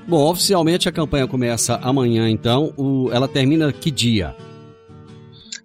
Bom, 0.09 0.27
oficialmente 0.27 0.89
a 0.89 0.91
campanha 0.91 1.27
começa 1.27 1.75
amanhã, 1.83 2.27
então. 2.27 2.73
O, 2.75 3.11
ela 3.11 3.27
termina 3.27 3.38
que 3.71 3.91
dia? 3.91 4.35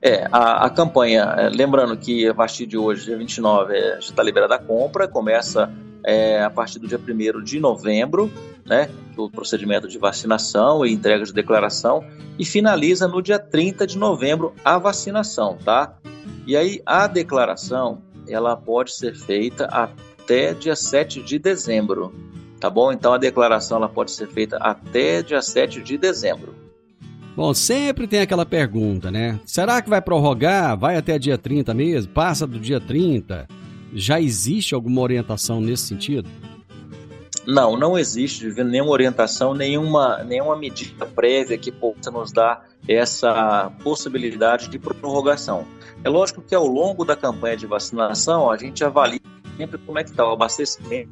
É, 0.01 0.29
a, 0.31 0.67
a, 0.67 0.71
campanha, 0.71 1.35
é, 1.39 1.49
lembrando 1.49 1.97
que 1.97 2.29
a 2.29 2.35
partir 2.35 2.67
de 2.67 2.77
hoje, 2.77 3.07
dia 3.07 3.17
29, 3.17 3.75
é, 3.75 3.93
já 3.95 4.11
está 4.11 4.23
liberada 4.23 4.57
a 4.57 4.59
compra, 4.59 5.09
começa 5.09 5.73
é, 6.05 6.43
a 6.43 6.51
partir 6.51 6.79
do 6.79 6.87
dia 6.87 6.99
1 6.99 7.43
de 7.43 7.59
novembro, 7.59 8.31
né, 8.67 8.91
do 9.17 9.31
procedimento 9.31 9.89
de 9.89 9.97
vacinação 9.97 10.85
e 10.85 10.93
entrega 10.93 11.25
de 11.25 11.33
declaração, 11.33 12.05
e 12.39 12.45
finaliza 12.45 13.09
no 13.09 13.23
dia 13.23 13.39
30 13.39 13.87
de 13.87 13.97
novembro 13.97 14.53
a 14.63 14.77
vacinação, 14.77 15.57
tá? 15.65 15.97
E 16.47 16.57
aí 16.57 16.83
a 16.85 17.07
declaração, 17.07 18.03
ela 18.29 18.57
pode 18.57 18.95
ser 18.95 19.15
feita 19.15 19.65
até 19.67 20.53
dia 20.53 20.77
7 20.77 21.23
de 21.23 21.39
dezembro, 21.39 22.15
tá 22.61 22.69
bom? 22.69 22.93
Então 22.93 23.15
a 23.15 23.19
declaração 23.19 23.79
ela 23.79 23.89
pode 23.89 24.11
ser 24.11 24.29
feita 24.29 24.59
até 24.59 25.23
dia 25.23 25.41
7 25.41 25.83
de 25.83 25.97
dezembro. 25.97 26.64
Bom, 27.37 27.53
sempre 27.53 28.07
tem 28.07 28.21
aquela 28.21 28.47
pergunta, 28.47 29.11
né? 29.11 29.41
Será 29.45 29.83
que 29.83 29.91
vai 29.91 30.01
prorrogar? 30.01 30.79
Vai 30.79 30.97
até 30.97 31.19
dia 31.19 31.37
30 31.37 31.75
mesmo? 31.75 32.13
Passa 32.13 32.47
do 32.47 32.61
dia 32.61 32.81
30? 32.81 33.49
Já 33.93 34.21
existe 34.21 34.75
alguma 34.75 35.01
orientação 35.01 35.61
nesse 35.61 35.89
sentido? 35.89 36.29
Não, 37.47 37.77
não 37.77 37.99
existe 37.99 38.47
nenhuma 38.63 38.93
orientação, 38.93 39.53
nenhuma, 39.53 40.23
nenhuma 40.25 40.57
medida 40.57 41.05
prévia 41.05 41.59
que 41.59 41.71
possa 41.71 42.11
nos 42.11 42.33
dar 42.33 42.67
essa 42.89 43.71
possibilidade 43.83 44.69
de 44.69 44.79
prorrogação. 44.79 45.67
É 46.05 46.09
lógico 46.09 46.41
que 46.41 46.55
ao 46.55 46.67
longo 46.67 47.05
da 47.05 47.17
campanha 47.17 47.57
de 47.57 47.67
vacinação 47.67 48.51
a 48.51 48.57
gente 48.57 48.85
avalia 48.85 49.21
sempre 49.57 49.79
como 49.79 49.99
é 49.99 50.05
que 50.05 50.11
está 50.11 50.25
o 50.27 50.33
abastecimento 50.33 51.11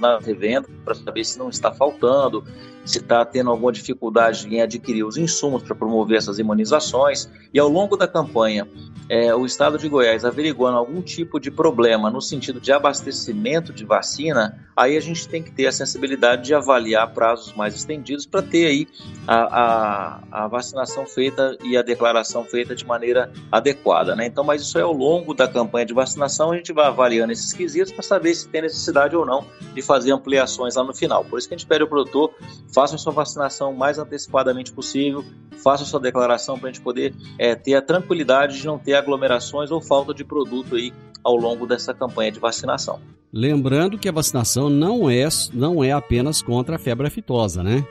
na 0.00 0.18
revenda 0.18 0.68
para 0.84 0.94
saber 0.94 1.24
se 1.24 1.38
não 1.38 1.48
está 1.48 1.72
faltando, 1.72 2.44
se 2.84 2.98
está 2.98 3.24
tendo 3.24 3.50
alguma 3.50 3.72
dificuldade 3.72 4.46
em 4.48 4.60
adquirir 4.60 5.04
os 5.04 5.16
insumos 5.16 5.62
para 5.62 5.74
promover 5.74 6.18
essas 6.18 6.38
imunizações. 6.38 7.28
E 7.52 7.58
ao 7.58 7.68
longo 7.68 7.96
da 7.96 8.06
campanha, 8.06 8.66
é, 9.08 9.34
o 9.34 9.44
estado 9.44 9.78
de 9.78 9.88
Goiás 9.88 10.24
averiguando 10.24 10.78
algum 10.78 11.02
tipo 11.02 11.38
de 11.38 11.50
problema 11.50 12.10
no 12.10 12.20
sentido 12.20 12.60
de 12.60 12.72
abastecimento 12.72 13.72
de 13.72 13.84
vacina, 13.84 14.58
aí 14.74 14.96
a 14.96 15.00
gente 15.00 15.28
tem 15.28 15.42
que 15.42 15.50
ter 15.50 15.66
a 15.66 15.72
sensibilidade 15.72 16.44
de 16.44 16.54
avaliar 16.54 17.12
prazos 17.12 17.52
mais 17.54 17.74
estendidos 17.74 18.26
para 18.26 18.42
ter 18.42 18.66
aí 18.66 18.88
a, 19.26 19.34
a, 19.36 20.44
a, 20.44 20.48
vacinação 20.48 21.06
feita 21.06 21.56
e 21.62 21.76
a 21.76 21.82
declaração 21.82 22.44
feita 22.44 22.74
de 22.74 22.84
maneira 22.84 23.30
adequada. 23.52 24.16
Né? 24.16 24.26
Então, 24.26 24.42
mas 24.42 24.62
isso 24.62 24.78
é 24.78 24.82
ao 24.82 24.92
longo 24.92 25.34
da 25.34 25.46
campanha 25.46 25.86
de 25.86 25.94
vacinação, 25.94 26.52
a 26.52 26.56
gente 26.56 26.72
vai 26.72 26.86
avaliando 26.86 27.32
esses 27.32 27.52
quesitos 27.52 27.92
para 27.92 28.02
saber 28.02 28.34
se 28.34 28.48
tem 28.48 28.62
necessidade 28.62 29.14
ou 29.14 29.26
não 29.26 29.46
de 29.74 29.82
fazer 29.82 30.12
ampliações 30.12 30.76
lá 30.76 30.84
no 30.84 30.94
final. 30.94 31.24
Por 31.24 31.38
isso 31.38 31.48
que 31.48 31.54
a 31.54 31.58
gente 31.58 31.66
pede 31.66 31.82
ao 31.82 31.88
produtor, 31.88 32.32
faça 32.74 32.96
a 32.96 32.98
sua 32.98 33.12
vacinação 33.12 33.70
o 33.70 33.76
mais 33.76 33.98
antecipadamente 33.98 34.72
possível, 34.72 35.24
faça 35.62 35.84
a 35.84 35.86
sua 35.86 36.00
declaração 36.00 36.58
para 36.58 36.68
a 36.68 36.72
gente 36.72 36.82
poder 36.82 37.14
é, 37.38 37.54
ter 37.54 37.74
a 37.74 37.82
tranquilidade 37.82 38.60
de 38.60 38.66
não 38.66 38.78
ter 38.78 38.94
aglomerações 38.94 39.70
ou 39.70 39.80
falta 39.80 40.12
de 40.12 40.24
produto 40.24 40.74
aí 40.74 40.92
ao 41.22 41.36
longo 41.36 41.66
dessa 41.66 41.94
campanha 41.94 42.32
de 42.32 42.40
vacinação. 42.40 43.00
Lembrando 43.32 43.96
que 43.96 44.08
a 44.08 44.12
vacinação 44.12 44.68
não 44.68 45.08
é, 45.08 45.26
não 45.52 45.82
é 45.82 45.92
apenas 45.92 46.42
contra 46.42 46.76
a 46.76 46.78
febre 46.78 47.06
aftosa, 47.06 47.62
né? 47.62 47.84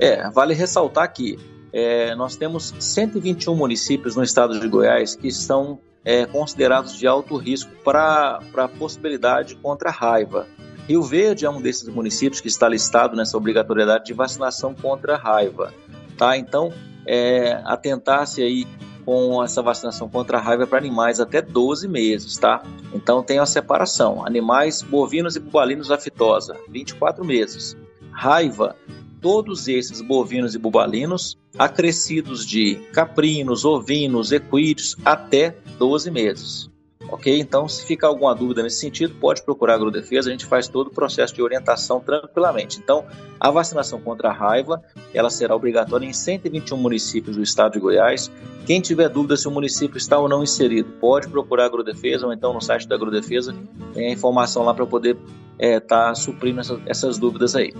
É, 0.00 0.30
vale 0.30 0.54
ressaltar 0.54 1.12
que 1.12 1.36
é, 1.72 2.14
nós 2.14 2.36
temos 2.36 2.72
121 2.78 3.54
municípios 3.54 4.16
no 4.16 4.22
estado 4.22 4.58
de 4.58 4.68
Goiás 4.68 5.14
que 5.16 5.30
são 5.30 5.80
é, 6.04 6.24
considerados 6.24 6.96
de 6.96 7.06
alto 7.06 7.36
risco 7.36 7.70
para 7.84 8.40
a 8.56 8.68
possibilidade 8.68 9.56
contra 9.56 9.90
a 9.90 9.92
raiva. 9.92 10.46
Rio 10.88 11.02
Verde 11.02 11.44
é 11.44 11.50
um 11.50 11.60
desses 11.60 11.86
municípios 11.86 12.40
que 12.40 12.48
está 12.48 12.66
listado 12.66 13.14
nessa 13.14 13.36
obrigatoriedade 13.36 14.06
de 14.06 14.14
vacinação 14.14 14.74
contra 14.74 15.16
a 15.16 15.18
raiva. 15.18 15.74
Tá? 16.16 16.34
Então, 16.38 16.72
é, 17.04 17.60
atentar-se 17.66 18.42
aí 18.42 18.66
com 19.04 19.44
essa 19.44 19.60
vacinação 19.60 20.08
contra 20.08 20.38
a 20.38 20.40
raiva 20.40 20.66
para 20.66 20.78
animais 20.78 21.20
até 21.20 21.42
12 21.42 21.86
meses, 21.88 22.38
tá? 22.38 22.62
Então 22.94 23.22
tem 23.22 23.38
a 23.38 23.44
separação. 23.44 24.24
Animais 24.26 24.80
bovinos 24.82 25.36
e 25.36 25.40
bubalinos 25.40 25.90
aftosa, 25.90 26.56
24 26.70 27.22
meses. 27.24 27.76
Raiva, 28.10 28.74
todos 29.20 29.68
esses 29.68 30.00
bovinos 30.00 30.54
e 30.54 30.58
bubalinos 30.58 31.36
acrescidos 31.58 32.46
de 32.46 32.76
caprinos, 32.92 33.64
ovinos, 33.64 34.32
equídeos 34.32 34.96
até 35.04 35.54
12 35.78 36.10
meses. 36.10 36.70
Ok? 37.08 37.38
Então, 37.38 37.68
se 37.68 37.84
ficar 37.84 38.08
alguma 38.08 38.34
dúvida 38.34 38.62
nesse 38.62 38.78
sentido, 38.78 39.14
pode 39.14 39.42
procurar 39.42 39.74
a 39.74 39.76
Agrodefesa, 39.76 40.28
a 40.28 40.32
gente 40.32 40.46
faz 40.46 40.68
todo 40.68 40.88
o 40.88 40.90
processo 40.90 41.34
de 41.34 41.42
orientação 41.42 42.00
tranquilamente. 42.00 42.78
Então, 42.78 43.04
a 43.40 43.50
vacinação 43.50 44.00
contra 44.00 44.28
a 44.28 44.32
raiva, 44.32 44.82
ela 45.14 45.30
será 45.30 45.54
obrigatória 45.54 46.06
em 46.06 46.12
121 46.12 46.76
municípios 46.76 47.36
do 47.36 47.42
estado 47.42 47.72
de 47.72 47.80
Goiás. 47.80 48.30
Quem 48.66 48.80
tiver 48.80 49.08
dúvida 49.08 49.36
se 49.36 49.48
o 49.48 49.50
município 49.50 49.96
está 49.96 50.18
ou 50.18 50.28
não 50.28 50.42
inserido, 50.42 50.90
pode 51.00 51.28
procurar 51.28 51.64
a 51.64 51.66
Agrodefesa 51.66 52.26
ou 52.26 52.32
então 52.32 52.52
no 52.52 52.60
site 52.60 52.86
da 52.86 52.94
Agrodefesa, 52.94 53.54
tem 53.94 54.08
a 54.08 54.12
informação 54.12 54.64
lá 54.64 54.74
para 54.74 54.86
poder 54.86 55.16
estar 55.58 55.58
é, 55.58 55.80
tá 55.80 56.14
suprindo 56.14 56.60
essa, 56.60 56.80
essas 56.86 57.18
dúvidas 57.18 57.54
aí. 57.54 57.72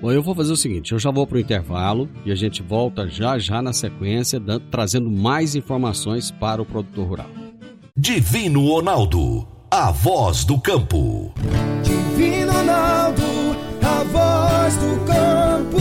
Bom, 0.00 0.10
eu 0.10 0.20
vou 0.20 0.34
fazer 0.34 0.52
o 0.52 0.56
seguinte, 0.56 0.90
eu 0.90 0.98
já 0.98 1.12
vou 1.12 1.24
para 1.24 1.36
o 1.36 1.40
intervalo 1.40 2.08
e 2.24 2.32
a 2.32 2.34
gente 2.34 2.60
volta 2.60 3.06
já 3.06 3.38
já 3.38 3.62
na 3.62 3.72
sequência, 3.72 4.40
dando, 4.40 4.64
trazendo 4.68 5.08
mais 5.08 5.54
informações 5.54 6.32
para 6.32 6.60
o 6.60 6.66
produtor 6.66 7.06
rural. 7.06 7.41
Divino 7.94 8.66
Ronaldo, 8.68 9.46
a 9.70 9.90
voz 9.90 10.44
do 10.44 10.58
campo. 10.58 11.30
Divino 11.82 12.50
Ronaldo, 12.50 13.22
a 13.82 14.02
voz 14.04 14.76
do 14.78 15.04
campo. 15.04 15.76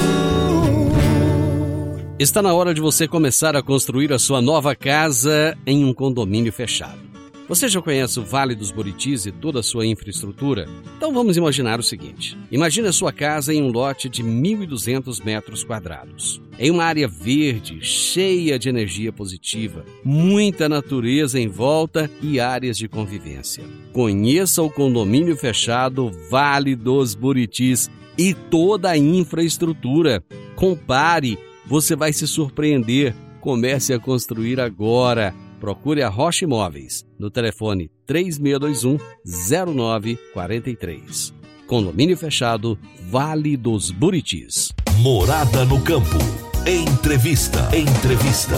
Está 2.19 2.41
na 2.41 2.53
hora 2.53 2.73
de 2.73 2.81
você 2.81 3.07
começar 3.07 3.55
a 3.55 3.63
construir 3.63 4.11
a 4.11 4.19
sua 4.19 4.41
nova 4.41 4.75
casa 4.75 5.57
em 5.65 5.85
um 5.85 5.93
condomínio 5.93 6.51
fechado. 6.51 7.10
Você 7.51 7.67
já 7.67 7.81
conhece 7.81 8.17
o 8.17 8.23
Vale 8.23 8.55
dos 8.55 8.71
Buritis 8.71 9.25
e 9.25 9.31
toda 9.33 9.59
a 9.59 9.63
sua 9.63 9.85
infraestrutura? 9.85 10.69
Então 10.95 11.13
vamos 11.13 11.35
imaginar 11.35 11.81
o 11.81 11.83
seguinte: 11.83 12.37
imagine 12.49 12.87
a 12.87 12.93
sua 12.93 13.11
casa 13.11 13.53
em 13.53 13.61
um 13.61 13.67
lote 13.67 14.07
de 14.07 14.23
1.200 14.23 15.21
metros 15.21 15.61
quadrados. 15.61 16.41
Em 16.57 16.71
uma 16.71 16.85
área 16.85 17.09
verde, 17.09 17.83
cheia 17.83 18.57
de 18.57 18.69
energia 18.69 19.11
positiva, 19.11 19.83
muita 20.01 20.69
natureza 20.69 21.41
em 21.41 21.49
volta 21.49 22.09
e 22.21 22.39
áreas 22.39 22.77
de 22.77 22.87
convivência. 22.87 23.65
Conheça 23.91 24.63
o 24.63 24.69
condomínio 24.69 25.35
fechado 25.35 26.09
Vale 26.29 26.73
dos 26.73 27.15
Buritis 27.15 27.91
e 28.17 28.33
toda 28.33 28.91
a 28.91 28.97
infraestrutura. 28.97 30.23
Compare, 30.55 31.37
você 31.65 31.97
vai 31.97 32.13
se 32.13 32.25
surpreender. 32.29 33.13
Comece 33.41 33.91
a 33.91 33.99
construir 33.99 34.57
agora. 34.61 35.35
Procure 35.61 36.01
a 36.01 36.09
Rocha 36.09 36.43
Imóveis 36.43 37.05
no 37.19 37.29
telefone 37.29 37.91
3621 38.07 38.97
0943. 39.23 41.35
Condomínio 41.67 42.17
fechado, 42.17 42.79
Vale 43.11 43.55
dos 43.55 43.91
Buritis. 43.91 44.73
Morada 44.97 45.63
no 45.63 45.79
campo. 45.83 46.17
Entrevista. 46.65 47.69
Entrevista. 47.75 48.55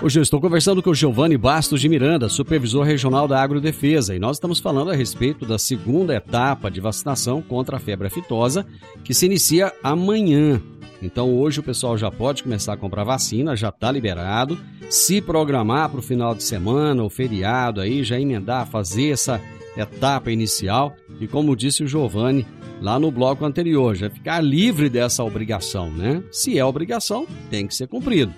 Hoje 0.00 0.20
eu 0.20 0.22
estou 0.22 0.40
conversando 0.40 0.80
com 0.80 0.90
o 0.90 0.94
Giovanni 0.94 1.36
Bastos 1.36 1.80
de 1.80 1.88
Miranda, 1.88 2.28
supervisor 2.28 2.84
regional 2.84 3.26
da 3.26 3.42
Agrodefesa, 3.42 4.14
e 4.14 4.18
nós 4.20 4.36
estamos 4.36 4.60
falando 4.60 4.92
a 4.92 4.94
respeito 4.94 5.44
da 5.44 5.58
segunda 5.58 6.14
etapa 6.14 6.70
de 6.70 6.80
vacinação 6.80 7.42
contra 7.42 7.78
a 7.78 7.80
febre 7.80 8.06
aftosa, 8.06 8.64
que 9.02 9.12
se 9.12 9.26
inicia 9.26 9.72
amanhã. 9.82 10.62
Então 11.02 11.36
hoje 11.36 11.58
o 11.58 11.64
pessoal 11.64 11.98
já 11.98 12.12
pode 12.12 12.44
começar 12.44 12.74
a 12.74 12.76
comprar 12.76 13.02
vacina, 13.02 13.56
já 13.56 13.70
está 13.70 13.90
liberado. 13.90 14.56
Se 14.88 15.20
programar 15.20 15.88
para 15.90 15.98
o 15.98 16.02
final 16.02 16.32
de 16.32 16.44
semana, 16.44 17.02
o 17.02 17.10
feriado 17.10 17.80
aí, 17.80 18.04
já 18.04 18.20
emendar, 18.20 18.68
fazer 18.68 19.10
essa 19.10 19.40
etapa 19.76 20.30
inicial. 20.30 20.94
E 21.20 21.26
como 21.26 21.56
disse 21.56 21.82
o 21.82 21.88
Giovanni 21.88 22.46
lá 22.80 23.00
no 23.00 23.10
bloco 23.10 23.44
anterior, 23.44 23.96
já 23.96 24.08
ficar 24.08 24.40
livre 24.40 24.88
dessa 24.88 25.24
obrigação, 25.24 25.90
né? 25.90 26.22
Se 26.30 26.56
é 26.56 26.64
obrigação, 26.64 27.26
tem 27.50 27.66
que 27.66 27.74
ser 27.74 27.88
cumprido. 27.88 28.32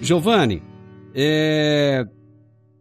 Giovanni, 0.00 0.62
é, 1.14 2.06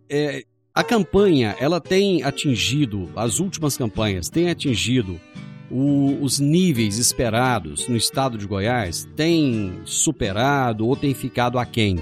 é, 0.09 0.43
a 0.73 0.83
campanha, 0.83 1.55
ela 1.59 1.81
tem 1.81 2.23
atingido, 2.23 3.09
as 3.15 3.39
últimas 3.39 3.75
campanhas 3.75 4.29
têm 4.29 4.49
atingido 4.49 5.19
o, 5.69 6.17
os 6.21 6.39
níveis 6.39 6.97
esperados 6.97 7.87
no 7.87 7.97
estado 7.97 8.37
de 8.37 8.45
Goiás 8.45 9.07
têm 9.15 9.81
superado 9.85 10.87
ou 10.87 10.95
têm 10.95 11.13
ficado 11.13 11.59
aquém? 11.59 12.01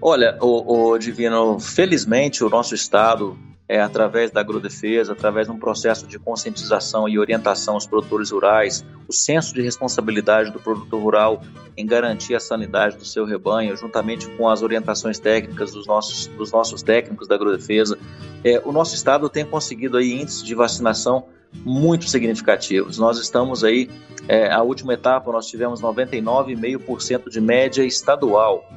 Olha, 0.00 0.38
o, 0.40 0.92
o 0.92 0.98
Divino, 0.98 1.58
felizmente 1.58 2.44
o 2.44 2.48
nosso 2.48 2.74
estado 2.74 3.36
é, 3.68 3.80
através 3.80 4.30
da 4.30 4.40
agrodefesa, 4.40 5.12
através 5.12 5.46
de 5.46 5.52
um 5.52 5.58
processo 5.58 6.06
de 6.06 6.18
conscientização 6.18 7.08
e 7.08 7.18
orientação 7.18 7.74
aos 7.74 7.86
produtores 7.86 8.30
rurais, 8.30 8.84
o 9.06 9.12
senso 9.12 9.52
de 9.52 9.60
responsabilidade 9.60 10.50
do 10.50 10.58
produtor 10.58 11.02
rural 11.02 11.42
em 11.76 11.86
garantir 11.86 12.34
a 12.34 12.40
sanidade 12.40 12.96
do 12.96 13.04
seu 13.04 13.26
rebanho, 13.26 13.76
juntamente 13.76 14.28
com 14.30 14.48
as 14.48 14.62
orientações 14.62 15.18
técnicas 15.18 15.72
dos 15.72 15.86
nossos, 15.86 16.26
dos 16.28 16.50
nossos 16.50 16.82
técnicos 16.82 17.28
da 17.28 17.34
agrodefesa, 17.34 17.98
é, 18.42 18.60
o 18.64 18.72
nosso 18.72 18.94
estado 18.94 19.28
tem 19.28 19.44
conseguido 19.44 19.98
aí 19.98 20.12
índices 20.12 20.42
de 20.42 20.54
vacinação 20.54 21.26
muito 21.52 22.08
significativos. 22.08 22.98
Nós 22.98 23.18
estamos 23.18 23.64
aí, 23.64 23.90
é, 24.26 24.50
a 24.50 24.62
última 24.62 24.94
etapa, 24.94 25.30
nós 25.32 25.46
tivemos 25.46 25.80
99,5% 25.80 27.30
de 27.30 27.40
média 27.40 27.84
estadual. 27.84 28.68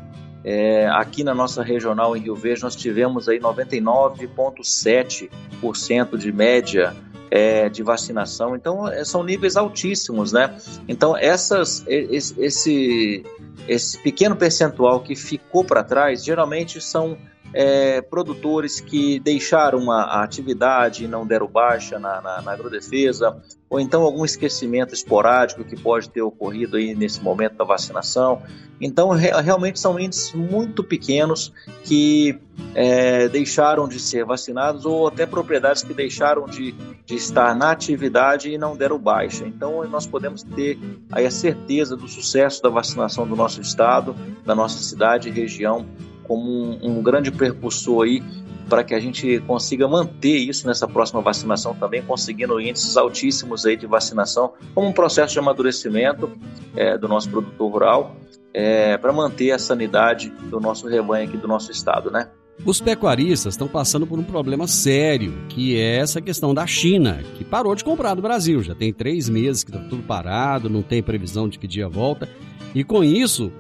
É, 0.44 0.88
aqui 0.88 1.24
na 1.24 1.36
nossa 1.36 1.62
regional 1.62 2.18
em 2.18 2.22
Rio 2.22 2.36
Verde, 2.36 2.64
nós 2.64 2.76
tivemos 2.76 3.30
aí 3.30 3.40
99,7% 3.40 6.18
de 6.18 6.32
média 6.32 6.96
é, 7.30 7.70
de 7.70 7.84
vacinação. 7.84 8.56
Então, 8.56 8.88
é, 8.88 9.06
são 9.06 9.24
níveis 9.24 9.56
altíssimos, 9.56 10.34
né? 10.34 10.58
Então, 10.88 11.16
essas, 11.16 11.86
esse, 11.88 13.24
esse 13.68 14.00
pequeno 14.00 14.36
percentual 14.36 15.00
que 15.00 15.16
ficou 15.16 15.64
para 15.64 15.84
trás, 15.84 16.24
geralmente 16.24 16.82
são 16.82 17.16
é, 17.54 18.02
produtores 18.02 18.80
que 18.80 19.20
deixaram 19.20 19.92
a, 19.92 20.04
a, 20.04 20.24
atividade 20.24 21.04
e 21.04 21.08
não 21.08 21.26
deram 21.26 21.48
baixa 21.48 22.00
na, 22.00 22.22
na, 22.22 22.42
na, 22.42 22.52
agrodefesa, 22.52 23.38
ou 23.70 23.80
então 23.80 24.04
algum 24.04 24.24
esquecimento 24.24 24.94
esporádico 24.94 25.64
que 25.64 25.76
pode 25.76 26.10
ter 26.10 26.22
ocorrido 26.22 26.78
aí 26.78 26.96
nesse 26.96 27.22
momento 27.22 27.56
da 27.56 27.66
vacinação. 27.66 28.42
Então, 28.80 29.10
re, 29.10 29.30
realmente 29.42 29.80
são 29.80 30.00
índices 30.00 30.34
muito 30.34 30.84
pequenos 30.84 31.54
que 31.84 32.40
é, 32.74 33.28
deixaram 33.28 33.88
de 33.88 34.00
ser 34.00 34.26
vacinados, 34.26 34.86
ou 34.86 35.08
até 35.08 35.26
propriedades 35.26 35.84
que 35.84 35.94
deixaram 35.94 36.46
de, 36.46 36.72
de 37.06 37.16
estar 37.16 37.56
na 37.56 37.72
atividade 37.72 38.50
e 38.50 38.58
não 38.58 38.76
deram 38.76 38.98
baixa. 38.98 39.46
Então, 39.46 39.88
nós 39.88 40.08
podemos 40.08 40.42
ter 40.42 40.80
aí 41.12 41.26
a 41.26 41.32
certeza 41.32 41.96
do 41.96 42.08
sucesso 42.08 42.62
da 42.64 42.70
vacinação 42.70 43.28
do 43.28 43.36
nosso 43.36 43.62
estado, 43.62 44.16
da 44.46 44.56
nossa 44.56 44.82
cidade 44.82 45.30
e 45.30 45.32
região 45.32 45.86
como 46.28 46.50
um, 46.50 46.98
um 46.98 47.04
grande 47.04 47.32
percussor 47.32 48.06
aí 48.06 48.24
para 48.70 48.86
que 48.86 48.94
a 48.94 49.00
gente 49.02 49.40
consiga 49.42 49.86
manter 49.86 50.38
isso 50.38 50.66
nessa 50.66 50.88
próxima 50.88 51.20
vacinação 51.22 51.76
também, 51.76 52.02
conseguindo 52.02 52.60
índices 52.62 52.96
altíssimos 52.96 53.66
aí 53.66 53.76
de 53.76 53.86
vacinação, 53.86 54.54
como 54.74 54.88
um 54.88 54.94
processo 54.94 55.34
de 55.34 55.40
amadurecimento 55.40 56.32
é, 56.74 56.98
do 56.98 57.06
nosso 57.06 57.30
produtor 57.30 57.70
rural, 57.70 58.16
é, 58.54 58.98
para 58.98 59.12
manter 59.12 59.52
a 59.52 59.60
sanidade 59.60 60.30
do 60.50 60.60
nosso 60.62 60.88
rebanho 60.88 61.28
aqui 61.28 61.36
do 61.36 61.50
nosso 61.50 61.70
estado, 61.70 62.10
né? 62.10 62.30
Os 62.64 62.80
pecuaristas 62.80 63.56
estão 63.56 63.68
passando 63.68 64.06
por 64.06 64.20
um 64.20 64.24
problema 64.24 64.68
sério, 64.68 65.34
que 65.50 65.78
é 65.78 65.98
essa 65.98 66.22
questão 66.22 66.54
da 66.54 66.68
China, 66.68 67.24
que 67.36 67.44
parou 67.44 67.74
de 67.74 67.84
comprar 67.84 68.14
do 68.14 68.22
Brasil. 68.22 68.62
Já 68.62 68.76
tem 68.76 68.94
três 68.94 69.28
meses 69.28 69.64
que 69.64 69.72
está 69.72 69.84
tudo 69.90 70.04
parado, 70.04 70.70
não 70.70 70.84
tem 70.84 71.02
previsão 71.02 71.50
de 71.50 71.58
que 71.58 71.68
dia 71.68 71.90
volta. 71.90 72.30
E 72.76 72.84
com 72.84 73.04
isso, 73.04 73.52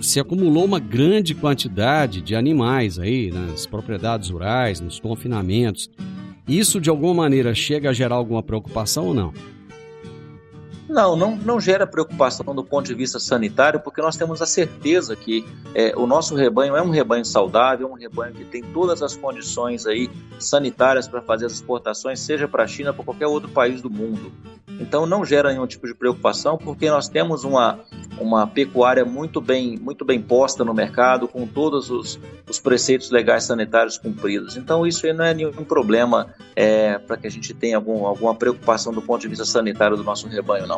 se 0.00 0.20
acumulou 0.20 0.64
uma 0.64 0.78
grande 0.78 1.34
quantidade 1.34 2.20
de 2.20 2.34
animais 2.34 2.98
aí 2.98 3.30
nas 3.30 3.66
propriedades 3.66 4.30
rurais, 4.30 4.80
nos 4.80 5.00
confinamentos. 5.00 5.90
Isso 6.46 6.80
de 6.80 6.88
alguma 6.88 7.14
maneira 7.14 7.54
chega 7.54 7.90
a 7.90 7.92
gerar 7.92 8.16
alguma 8.16 8.42
preocupação 8.42 9.08
ou 9.08 9.14
não? 9.14 9.32
Não, 10.88 11.14
não, 11.14 11.36
não 11.36 11.60
gera 11.60 11.86
preocupação 11.86 12.54
do 12.54 12.64
ponto 12.64 12.86
de 12.86 12.94
vista 12.94 13.18
sanitário, 13.18 13.78
porque 13.78 14.00
nós 14.00 14.16
temos 14.16 14.40
a 14.40 14.46
certeza 14.46 15.14
que 15.14 15.44
é, 15.74 15.92
o 15.94 16.06
nosso 16.06 16.34
rebanho 16.34 16.74
é 16.74 16.80
um 16.80 16.88
rebanho 16.88 17.24
saudável, 17.24 17.90
um 17.90 17.94
rebanho 17.94 18.32
que 18.32 18.44
tem 18.44 18.62
todas 18.62 19.02
as 19.02 19.14
condições 19.14 19.86
aí 19.86 20.10
sanitárias 20.38 21.06
para 21.06 21.20
fazer 21.20 21.44
as 21.44 21.52
exportações, 21.52 22.20
seja 22.20 22.48
para 22.48 22.64
a 22.64 22.66
China 22.66 22.90
ou 22.90 22.94
para 22.94 23.04
qualquer 23.04 23.26
outro 23.26 23.50
país 23.50 23.82
do 23.82 23.90
mundo. 23.90 24.32
Então 24.80 25.06
não 25.06 25.24
gera 25.24 25.50
nenhum 25.52 25.66
tipo 25.66 25.86
de 25.86 25.94
preocupação, 25.94 26.56
porque 26.56 26.88
nós 26.88 27.08
temos 27.08 27.42
uma, 27.42 27.80
uma 28.18 28.46
pecuária 28.46 29.04
muito 29.04 29.40
bem, 29.40 29.76
muito 29.76 30.04
bem 30.04 30.22
posta 30.22 30.64
no 30.64 30.72
mercado, 30.72 31.26
com 31.26 31.46
todos 31.46 31.90
os, 31.90 32.18
os 32.48 32.60
preceitos 32.60 33.10
legais 33.10 33.44
sanitários 33.44 33.98
cumpridos. 33.98 34.56
Então 34.56 34.86
isso 34.86 35.04
aí 35.04 35.12
não 35.12 35.24
é 35.24 35.34
nenhum 35.34 35.64
problema 35.64 36.28
é, 36.54 36.98
para 36.98 37.16
que 37.16 37.26
a 37.26 37.30
gente 37.30 37.52
tenha 37.52 37.76
algum, 37.76 38.06
alguma 38.06 38.34
preocupação 38.34 38.92
do 38.92 39.02
ponto 39.02 39.20
de 39.20 39.28
vista 39.28 39.44
sanitário 39.44 39.96
do 39.96 40.04
nosso 40.04 40.28
rebanho, 40.28 40.66
não. 40.66 40.77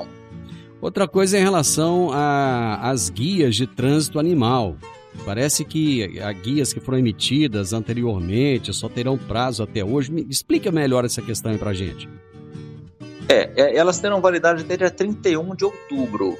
Outra 0.80 1.06
coisa 1.06 1.36
é 1.36 1.40
em 1.40 1.44
relação 1.44 2.10
às 2.12 3.10
guias 3.10 3.54
de 3.54 3.66
trânsito 3.66 4.18
animal. 4.18 4.76
Parece 5.24 5.64
que 5.64 6.18
as 6.20 6.36
guias 6.38 6.72
que 6.72 6.80
foram 6.80 6.98
emitidas 6.98 7.72
anteriormente 7.72 8.72
só 8.72 8.88
terão 8.88 9.18
prazo 9.18 9.62
até 9.62 9.84
hoje. 9.84 10.10
Me 10.10 10.26
explica 10.28 10.70
melhor 10.70 11.04
essa 11.04 11.20
questão 11.20 11.52
aí 11.52 11.58
pra 11.58 11.74
gente. 11.74 12.08
É, 13.28 13.50
é 13.56 13.76
elas 13.76 14.00
terão 14.00 14.20
validade 14.20 14.62
até 14.62 14.76
dia 14.76 14.90
31 14.90 15.54
de 15.54 15.64
outubro. 15.64 16.38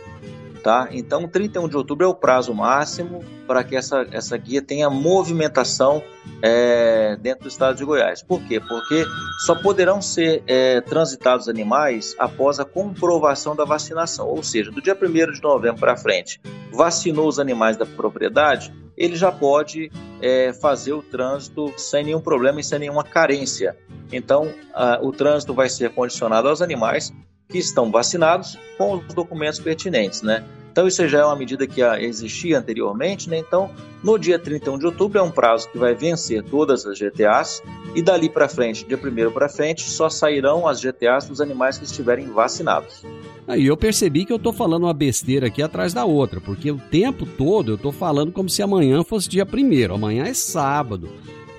Tá? 0.63 0.89
Então, 0.93 1.27
31 1.27 1.69
de 1.69 1.77
outubro 1.77 2.05
é 2.05 2.09
o 2.09 2.15
prazo 2.15 2.53
máximo 2.53 3.25
para 3.47 3.65
que 3.65 3.75
essa, 3.75 4.07
essa 4.13 4.37
guia 4.37 4.61
tenha 4.61 4.91
movimentação 4.91 6.03
é, 6.43 7.17
dentro 7.17 7.45
do 7.45 7.49
estado 7.49 7.77
de 7.77 7.85
Goiás. 7.85 8.23
Por 8.23 8.43
quê? 8.43 8.61
Porque 8.61 9.07
só 9.47 9.55
poderão 9.55 10.03
ser 10.03 10.43
é, 10.47 10.83
transitados 10.83 11.49
animais 11.49 12.15
após 12.19 12.61
a 12.61 12.65
comprovação 12.65 13.57
da 13.57 13.65
vacinação, 13.65 14.29
ou 14.29 14.43
seja, 14.43 14.71
do 14.71 14.83
dia 14.83 14.95
1 14.95 15.33
de 15.33 15.43
novembro 15.43 15.81
para 15.81 15.97
frente, 15.97 16.39
vacinou 16.71 17.27
os 17.27 17.39
animais 17.39 17.79
da 17.79 17.87
propriedade, 17.87 18.71
ele 18.97 19.17
já 19.17 19.33
pode 19.33 19.91
é, 20.21 20.53
fazer 20.53 20.93
o 20.93 21.03
trânsito 21.03 21.73
sem 21.79 22.05
nenhum 22.05 22.21
problema 22.21 22.61
e 22.61 22.65
sem 22.65 22.79
nenhuma 22.79 23.03
carência. 23.03 23.75
Então, 24.13 24.53
a, 24.75 24.99
o 25.03 25.11
trânsito 25.11 25.55
vai 25.55 25.71
ser 25.71 25.91
condicionado 25.91 26.49
aos 26.49 26.61
animais 26.61 27.11
que 27.51 27.59
estão 27.59 27.91
vacinados 27.91 28.59
com 28.79 28.95
os 28.95 29.15
documentos 29.15 29.59
pertinentes, 29.59 30.23
né? 30.23 30.45
Então, 30.73 30.87
isso 30.87 31.07
já 31.09 31.21
é 31.21 31.25
uma 31.25 31.35
medida 31.35 31.67
que 31.67 31.83
existia 31.83 32.59
anteriormente, 32.59 33.29
né? 33.29 33.39
Então, 33.39 33.71
no 34.05 34.17
dia 34.17 34.39
31 34.39 34.79
de 34.79 34.87
outubro 34.87 35.19
é 35.19 35.23
um 35.23 35.31
prazo 35.31 35.69
que 35.69 35.77
vai 35.77 35.95
vencer 35.95 36.45
todas 36.45 36.87
as 36.87 36.97
GTAs 36.97 37.61
e 37.95 38.01
dali 38.01 38.29
para 38.29 38.49
frente, 38.49 38.87
dia 38.87 38.97
1 38.97 39.33
para 39.33 39.49
frente, 39.49 39.83
só 39.83 40.09
sairão 40.09 40.69
as 40.69 40.81
GTAs 40.81 41.27
dos 41.27 41.41
animais 41.41 41.77
que 41.77 41.85
estiverem 41.85 42.29
vacinados. 42.29 43.03
E 43.49 43.67
eu 43.67 43.77
percebi 43.77 44.25
que 44.25 44.33
eu 44.33 44.37
estou 44.37 44.53
falando 44.53 44.85
uma 44.85 44.95
besteira 44.95 45.49
aqui 45.49 45.61
atrás 45.61 45.93
da 45.93 46.05
outra, 46.05 46.41
porque 46.41 46.71
o 46.71 46.79
tempo 46.79 47.27
todo 47.27 47.73
eu 47.73 47.77
estou 47.77 47.91
falando 47.91 48.31
como 48.31 48.49
se 48.49 48.63
amanhã 48.63 49.03
fosse 49.03 49.29
dia 49.29 49.45
1 49.45 49.93
amanhã 49.93 50.25
é 50.25 50.35
sábado 50.35 51.11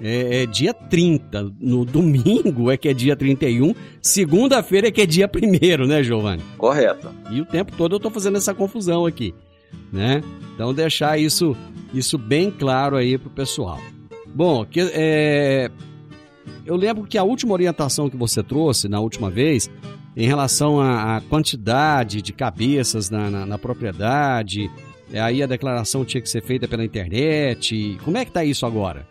é, 0.02 0.44
é 0.44 0.46
dia 0.46 0.74
30. 0.74 1.54
No 1.60 1.86
domingo 1.86 2.72
é 2.72 2.78
que 2.78 2.90
é 2.90 2.94
dia 2.94 3.16
31. 3.16 3.74
Segunda-feira 4.02 4.88
é 4.88 4.92
que 4.92 5.02
é 5.02 5.06
dia 5.06 5.30
1 5.30 5.86
né, 5.86 6.04
Giovanni? 6.04 6.44
Correto. 6.58 7.10
E 7.30 7.40
o 7.40 7.46
tempo 7.46 7.72
todo 7.78 7.94
eu 7.94 7.98
estou 7.98 8.12
fazendo 8.12 8.38
essa 8.38 8.54
confusão 8.54 9.06
aqui, 9.06 9.34
né? 9.94 10.22
Então 10.56 10.74
deixar 10.74 11.20
isso, 11.20 11.56
isso 11.94 12.18
bem 12.18 12.50
claro 12.50 12.98
aí 12.98 13.18
pro 13.18 13.30
pessoal. 13.30 13.80
Bom, 14.34 14.66
que, 14.66 14.80
é, 14.94 15.70
eu 16.66 16.76
lembro 16.76 17.06
que 17.06 17.18
a 17.18 17.24
última 17.24 17.54
orientação 17.54 18.10
que 18.10 18.18
você 18.18 18.42
trouxe 18.42 18.88
na 18.88 19.00
última 19.00 19.30
vez, 19.30 19.70
em 20.16 20.26
relação 20.26 20.80
à 20.82 21.22
quantidade 21.30 22.22
de 22.22 22.34
cabeças 22.34 23.10
na, 23.10 23.30
na, 23.30 23.46
na 23.46 23.58
propriedade, 23.58 24.72
aí 25.14 25.44
a 25.44 25.48
declaração 25.48 26.06
tinha 26.06 26.22
que 26.22 26.30
ser 26.30 26.42
feita 26.42 26.68
pela 26.68 26.84
internet. 26.84 27.98
Como 28.04 28.18
é 28.18 28.24
que 28.24 28.30
está 28.30 28.44
isso 28.44 28.66
agora? 28.66 29.06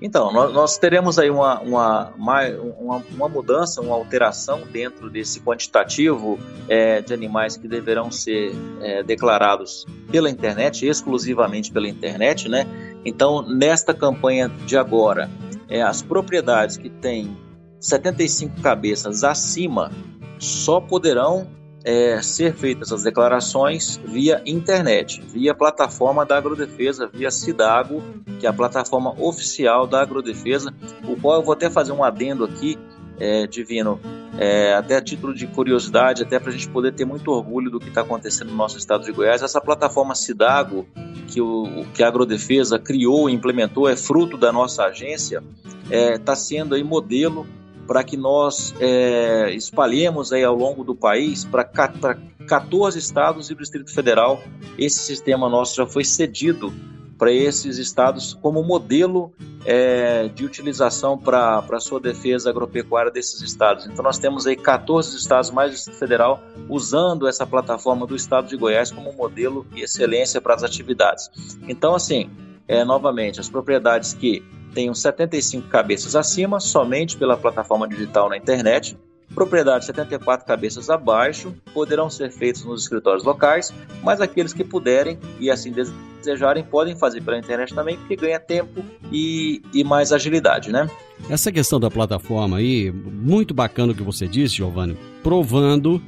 Então, 0.00 0.32
nós, 0.32 0.52
nós 0.52 0.78
teremos 0.78 1.18
aí 1.18 1.28
uma, 1.28 1.60
uma, 1.60 2.12
uma, 2.16 3.02
uma, 3.10 3.28
mudança, 3.28 3.80
uma 3.80 3.94
alteração 3.94 4.62
dentro 4.70 5.10
desse 5.10 5.40
quantitativo 5.40 6.38
é, 6.68 7.00
de 7.00 7.12
animais 7.12 7.56
que 7.56 7.66
deverão 7.66 8.10
ser 8.10 8.52
é, 8.80 9.02
declarados 9.02 9.84
pela 10.10 10.30
internet, 10.30 10.86
exclusivamente 10.86 11.72
pela 11.72 11.88
internet, 11.88 12.48
né? 12.48 12.66
Então, 13.04 13.42
nesta 13.42 13.92
campanha 13.92 14.48
de 14.48 14.76
agora, 14.76 15.28
é, 15.68 15.82
as 15.82 16.00
propriedades 16.00 16.76
que 16.76 16.88
têm 16.88 17.36
75 17.80 18.60
cabeças 18.60 19.24
acima 19.24 19.90
só 20.38 20.80
poderão 20.80 21.46
é, 21.84 22.20
ser 22.22 22.54
feitas 22.54 22.92
as 22.92 23.02
declarações 23.02 24.00
via 24.04 24.42
internet, 24.44 25.22
via 25.26 25.54
plataforma 25.54 26.24
da 26.24 26.36
Agrodefesa, 26.36 27.06
via 27.06 27.30
Cidago, 27.30 28.02
que 28.38 28.46
é 28.46 28.48
a 28.48 28.52
plataforma 28.52 29.14
oficial 29.20 29.86
da 29.86 30.02
Agrodefesa, 30.02 30.74
o 31.04 31.16
qual 31.16 31.36
eu 31.36 31.42
vou 31.42 31.52
até 31.52 31.70
fazer 31.70 31.92
um 31.92 32.02
adendo 32.02 32.44
aqui, 32.44 32.78
é, 33.20 33.46
Divino, 33.46 34.00
é, 34.38 34.74
até 34.74 34.96
a 34.96 35.02
título 35.02 35.34
de 35.34 35.46
curiosidade, 35.46 36.22
até 36.22 36.38
para 36.38 36.50
a 36.50 36.52
gente 36.52 36.68
poder 36.68 36.92
ter 36.92 37.04
muito 37.04 37.30
orgulho 37.32 37.70
do 37.70 37.80
que 37.80 37.88
está 37.88 38.02
acontecendo 38.02 38.50
no 38.50 38.56
nosso 38.56 38.78
estado 38.78 39.04
de 39.04 39.10
Goiás. 39.10 39.42
Essa 39.42 39.60
plataforma 39.60 40.14
Cidago, 40.14 40.86
que, 41.26 41.40
o, 41.40 41.84
que 41.94 42.02
a 42.02 42.08
Agrodefesa 42.08 42.78
criou 42.78 43.28
e 43.28 43.32
implementou, 43.32 43.88
é 43.88 43.96
fruto 43.96 44.36
da 44.36 44.52
nossa 44.52 44.84
agência, 44.84 45.42
está 45.90 46.32
é, 46.32 46.36
sendo 46.36 46.74
aí 46.74 46.84
modelo 46.84 47.46
para 47.88 48.04
que 48.04 48.18
nós 48.18 48.74
é, 48.78 49.50
espalhemos 49.54 50.30
aí 50.30 50.44
ao 50.44 50.54
longo 50.54 50.84
do 50.84 50.94
país 50.94 51.46
para 51.46 51.64
14 51.64 52.98
estados 52.98 53.48
e 53.48 53.54
o 53.54 53.56
Distrito 53.56 53.92
Federal. 53.94 54.38
Esse 54.76 54.98
sistema 54.98 55.48
nosso 55.48 55.74
já 55.74 55.86
foi 55.86 56.04
cedido 56.04 56.70
para 57.16 57.32
esses 57.32 57.78
estados 57.78 58.34
como 58.34 58.62
modelo 58.62 59.32
é, 59.64 60.28
de 60.28 60.44
utilização 60.44 61.16
para 61.16 61.64
a 61.72 61.80
sua 61.80 61.98
defesa 61.98 62.50
agropecuária 62.50 63.10
desses 63.10 63.40
estados. 63.40 63.86
Então 63.86 64.04
nós 64.04 64.18
temos 64.18 64.46
aí 64.46 64.54
14 64.54 65.16
estados 65.16 65.50
mais 65.50 65.70
o 65.70 65.74
Distrito 65.74 65.98
Federal 65.98 66.42
usando 66.68 67.26
essa 67.26 67.46
plataforma 67.46 68.06
do 68.06 68.14
estado 68.14 68.48
de 68.48 68.56
Goiás 68.56 68.92
como 68.92 69.14
modelo 69.14 69.66
e 69.74 69.80
excelência 69.80 70.42
para 70.42 70.54
as 70.54 70.62
atividades. 70.62 71.30
Então 71.66 71.94
assim, 71.94 72.30
é, 72.68 72.84
novamente, 72.84 73.40
as 73.40 73.48
propriedades 73.48 74.12
que 74.12 74.44
tenham 74.74 74.94
75 74.94 75.68
cabeças 75.68 76.14
acima, 76.14 76.60
somente 76.60 77.16
pela 77.16 77.36
plataforma 77.36 77.88
digital 77.88 78.28
na 78.28 78.36
internet. 78.36 78.96
Propriedades 79.34 79.86
74 79.86 80.46
cabeças 80.46 80.88
abaixo 80.88 81.54
poderão 81.74 82.08
ser 82.08 82.30
feitos 82.30 82.64
nos 82.64 82.82
escritórios 82.82 83.24
locais, 83.24 83.72
mas 84.02 84.20
aqueles 84.20 84.54
que 84.54 84.64
puderem 84.64 85.18
e 85.38 85.50
assim 85.50 85.70
desejarem 85.70 86.64
podem 86.64 86.96
fazer 86.96 87.20
pela 87.20 87.38
internet 87.38 87.74
também, 87.74 87.98
porque 87.98 88.16
ganha 88.16 88.40
tempo 88.40 88.82
e, 89.12 89.60
e 89.72 89.84
mais 89.84 90.12
agilidade, 90.12 90.72
né? 90.72 90.88
Essa 91.28 91.52
questão 91.52 91.78
da 91.78 91.90
plataforma 91.90 92.56
aí, 92.56 92.90
muito 92.90 93.52
bacana 93.52 93.92
o 93.92 93.94
que 93.94 94.02
você 94.02 94.26
disse, 94.26 94.56
Giovanni, 94.56 94.96
provando 95.22 96.02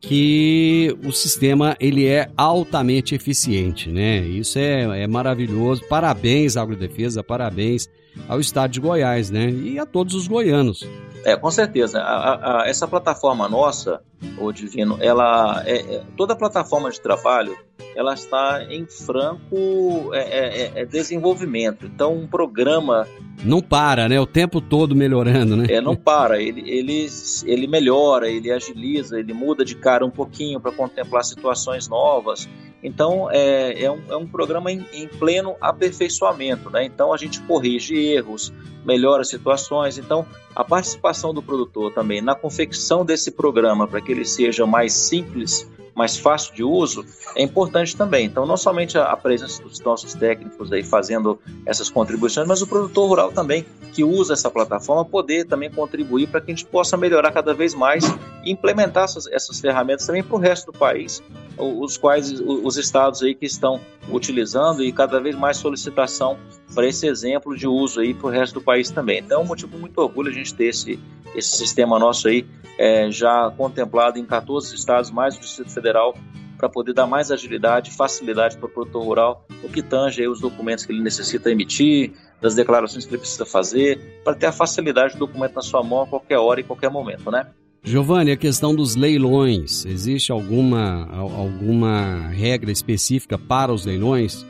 que 0.00 0.96
o 1.04 1.12
sistema 1.12 1.76
ele 1.80 2.06
é 2.06 2.28
altamente 2.36 3.14
eficiente, 3.14 3.88
né? 3.90 4.18
Isso 4.18 4.58
é, 4.58 5.02
é 5.02 5.06
maravilhoso. 5.06 5.82
Parabéns 5.88 6.56
Agrodefesa, 6.56 7.22
parabéns 7.22 7.88
ao 8.28 8.40
Estado 8.40 8.70
de 8.70 8.80
Goiás, 8.80 9.30
né? 9.30 9.50
E 9.50 9.78
a 9.78 9.86
todos 9.86 10.14
os 10.14 10.26
goianos. 10.26 10.86
É, 11.24 11.36
com 11.36 11.50
certeza. 11.50 12.00
A, 12.00 12.62
a, 12.62 12.68
essa 12.68 12.86
plataforma 12.86 13.48
nossa, 13.48 14.02
o 14.38 14.52
Divino, 14.52 14.98
ela 15.00 15.62
é, 15.66 15.96
é, 15.96 16.02
toda 16.16 16.32
a 16.32 16.36
plataforma 16.36 16.90
de 16.90 17.00
trabalho 17.00 17.56
ela 17.96 18.14
está 18.14 18.64
em 18.68 18.86
franco 18.86 20.10
é, 20.12 20.18
é, 20.18 20.62
é, 20.62 20.72
é, 20.82 20.84
desenvolvimento. 20.84 21.86
Então, 21.86 22.14
um 22.14 22.26
programa 22.26 23.06
não 23.44 23.60
para, 23.60 24.08
né? 24.08 24.18
O 24.20 24.26
tempo 24.26 24.60
todo 24.60 24.96
melhorando, 24.96 25.56
né? 25.56 25.66
É, 25.68 25.80
não 25.80 25.94
para. 25.94 26.40
Ele, 26.40 26.62
ele, 26.68 27.06
ele 27.44 27.66
melhora, 27.66 28.28
ele 28.28 28.50
agiliza, 28.50 29.18
ele 29.18 29.32
muda 29.32 29.64
de 29.64 29.76
cara 29.76 30.04
um 30.04 30.10
pouquinho 30.10 30.60
para 30.60 30.72
contemplar 30.72 31.24
situações 31.24 31.88
novas. 31.88 32.48
Então, 32.82 33.30
é, 33.30 33.84
é, 33.84 33.90
um, 33.90 34.02
é 34.08 34.16
um 34.16 34.26
programa 34.26 34.70
em, 34.70 34.84
em, 34.92 35.08
pleno 35.08 35.56
aperfeiçoamento, 35.60 36.70
né? 36.70 36.84
Então, 36.84 37.12
a 37.12 37.16
gente 37.16 37.40
corrige 37.42 37.96
erros, 37.96 38.52
melhora 38.84 39.24
situações. 39.24 39.98
Então, 39.98 40.26
a 40.54 40.62
participação 40.62 41.32
do 41.32 41.42
produtor 41.42 41.92
também 41.92 42.20
na 42.20 42.34
confecção 42.34 43.04
desse 43.04 43.30
programa 43.30 43.86
para 43.86 44.00
que 44.00 44.12
ele 44.12 44.24
seja 44.24 44.66
mais 44.66 44.92
simples, 44.92 45.68
mais 45.94 46.16
fácil 46.16 46.54
de 46.54 46.64
uso, 46.64 47.04
é 47.36 47.42
importante 47.42 47.96
também. 47.96 48.26
Então, 48.26 48.44
não 48.44 48.56
somente 48.56 48.98
a 48.98 49.16
presença 49.16 49.62
dos 49.62 49.80
nossos 49.80 50.14
técnicos 50.14 50.72
aí 50.72 50.82
fazendo 50.82 51.38
essas 51.64 51.88
contribuições, 51.88 52.46
mas 52.46 52.62
o 52.62 52.66
produtor 52.66 53.08
rural 53.08 53.32
também, 53.32 53.64
que 53.92 54.02
usa 54.02 54.32
essa 54.32 54.50
plataforma, 54.50 55.04
poder 55.04 55.46
também 55.46 55.70
contribuir 55.70 56.28
para 56.28 56.40
que 56.40 56.50
a 56.50 56.54
gente 56.54 56.66
possa 56.66 56.96
melhorar 56.96 57.30
cada 57.30 57.54
vez 57.54 57.74
mais 57.74 58.04
e 58.44 58.50
implementar 58.50 59.04
essas, 59.04 59.26
essas 59.28 59.60
ferramentas 59.60 60.06
também 60.06 60.22
para 60.22 60.36
o 60.36 60.38
resto 60.38 60.72
do 60.72 60.78
país, 60.78 61.22
os 61.58 61.96
quais 61.96 62.40
os 62.40 62.76
estados 62.76 63.22
aí 63.22 63.34
que 63.34 63.46
estão 63.46 63.80
utilizando 64.10 64.82
e 64.82 64.92
cada 64.92 65.20
vez 65.20 65.36
mais 65.36 65.56
solicitação 65.56 66.36
para 66.74 66.86
esse 66.86 67.06
exemplo 67.06 67.56
de 67.56 67.66
uso 67.66 68.00
aí 68.00 68.14
para 68.14 68.26
o 68.26 68.30
resto 68.30 68.54
do 68.54 68.60
país 68.60 68.90
também. 68.90 69.20
Então, 69.20 69.40
é 69.40 69.44
um 69.44 69.46
motivo 69.46 69.78
muito 69.78 69.98
orgulho 69.98 70.30
a 70.30 70.34
gente 70.34 70.54
ter 70.54 70.66
esse, 70.66 70.98
esse 71.34 71.56
sistema 71.56 71.98
nosso 71.98 72.28
aí 72.28 72.46
é, 72.78 73.10
já 73.10 73.52
contemplado 73.56 74.18
em 74.18 74.24
14 74.24 74.74
estados, 74.74 75.10
mais 75.10 75.36
o 75.36 75.40
Distrito 75.40 75.70
Federal, 75.70 76.14
para 76.56 76.68
poder 76.68 76.92
dar 76.92 77.06
mais 77.06 77.30
agilidade, 77.30 77.90
facilidade 77.90 78.56
para 78.56 78.66
o 78.66 78.68
produtor 78.68 79.04
rural, 79.04 79.46
o 79.62 79.68
que 79.68 79.82
tange 79.82 80.22
aí 80.22 80.28
os 80.28 80.40
documentos 80.40 80.84
que 80.84 80.92
ele 80.92 81.02
necessita 81.02 81.50
emitir, 81.50 82.12
das 82.40 82.54
declarações 82.54 83.04
que 83.04 83.10
ele 83.10 83.18
precisa 83.18 83.46
fazer, 83.46 84.20
para 84.22 84.34
ter 84.34 84.46
a 84.46 84.52
facilidade 84.52 85.14
do 85.14 85.20
documento 85.20 85.54
na 85.54 85.62
sua 85.62 85.82
mão 85.82 86.02
a 86.02 86.06
qualquer 86.06 86.38
hora 86.38 86.60
e 86.60 86.64
qualquer 86.64 86.90
momento, 86.90 87.30
né? 87.30 87.46
Giovanni, 87.86 88.32
a 88.32 88.36
questão 88.36 88.74
dos 88.74 88.96
leilões, 88.96 89.84
existe 89.84 90.32
alguma, 90.32 91.06
alguma 91.12 92.28
regra 92.28 92.72
específica 92.72 93.36
para 93.36 93.70
os 93.70 93.84
leilões? 93.84 94.46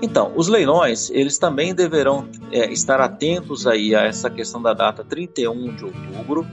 Então, 0.00 0.32
os 0.34 0.48
leilões, 0.48 1.10
eles 1.10 1.36
também 1.36 1.74
deverão 1.74 2.26
é, 2.50 2.72
estar 2.72 2.98
atentos 2.98 3.66
aí 3.66 3.94
a 3.94 4.04
essa 4.04 4.30
questão 4.30 4.62
da 4.62 4.72
data 4.72 5.04
31 5.04 5.76
de 5.76 5.84
outubro. 5.84 6.46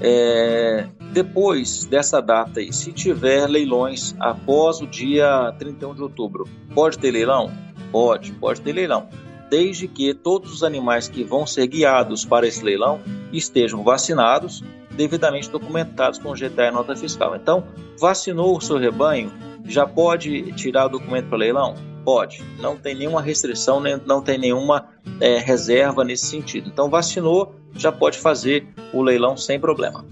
É, 0.00 0.88
depois 1.12 1.84
dessa 1.84 2.22
data 2.22 2.60
aí, 2.60 2.72
se 2.72 2.90
tiver 2.90 3.46
leilões 3.46 4.14
após 4.18 4.80
o 4.80 4.86
dia 4.86 5.54
31 5.58 5.94
de 5.94 6.02
outubro, 6.02 6.48
pode 6.74 6.98
ter 6.98 7.10
leilão? 7.10 7.52
Pode, 7.92 8.32
pode 8.32 8.62
ter 8.62 8.72
leilão. 8.72 9.08
Desde 9.50 9.86
que 9.86 10.14
todos 10.14 10.50
os 10.52 10.64
animais 10.64 11.06
que 11.06 11.22
vão 11.22 11.46
ser 11.46 11.66
guiados 11.66 12.24
para 12.24 12.48
esse 12.48 12.64
leilão 12.64 12.98
estejam 13.30 13.84
vacinados 13.84 14.64
devidamente 14.96 15.50
documentados 15.50 16.18
com 16.18 16.32
GTA 16.32 16.68
e 16.68 16.70
nota 16.70 16.96
fiscal. 16.96 17.36
Então, 17.36 17.64
vacinou 17.98 18.56
o 18.56 18.60
seu 18.60 18.78
rebanho, 18.78 19.30
já 19.64 19.86
pode 19.86 20.52
tirar 20.52 20.86
o 20.86 20.88
documento 20.88 21.28
para 21.28 21.38
leilão? 21.38 21.74
Pode. 22.04 22.42
Não 22.60 22.76
tem 22.76 22.94
nenhuma 22.94 23.20
restrição, 23.20 23.82
não 24.06 24.22
tem 24.22 24.38
nenhuma 24.38 24.88
é, 25.20 25.38
reserva 25.38 26.04
nesse 26.04 26.26
sentido. 26.26 26.68
Então, 26.68 26.88
vacinou, 26.88 27.54
já 27.74 27.90
pode 27.90 28.18
fazer 28.18 28.66
o 28.92 29.02
leilão 29.02 29.36
sem 29.36 29.58
problema. 29.58 30.04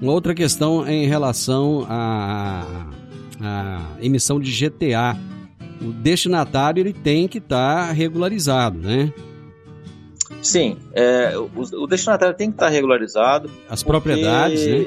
Uma 0.00 0.12
outra 0.12 0.34
questão 0.34 0.86
é 0.86 0.92
em 0.92 1.06
relação 1.06 1.86
à, 1.88 2.64
à 3.40 3.80
emissão 4.00 4.38
de 4.38 4.50
GTA. 4.50 5.16
O 5.80 5.92
destinatário 5.92 6.80
ele 6.80 6.92
tem 6.92 7.26
que 7.26 7.38
estar 7.38 7.88
tá 7.88 7.92
regularizado, 7.92 8.78
né? 8.78 9.12
Sim, 10.42 10.78
é, 10.92 11.36
o, 11.36 11.50
o, 11.82 11.86
destinatário 11.86 12.34
tem 12.34 12.50
que 12.50 12.56
estar 12.56 12.68
regularizado. 12.68 13.50
As 13.68 13.82
porque, 13.82 14.00
propriedades, 14.00 14.66
né? 14.66 14.86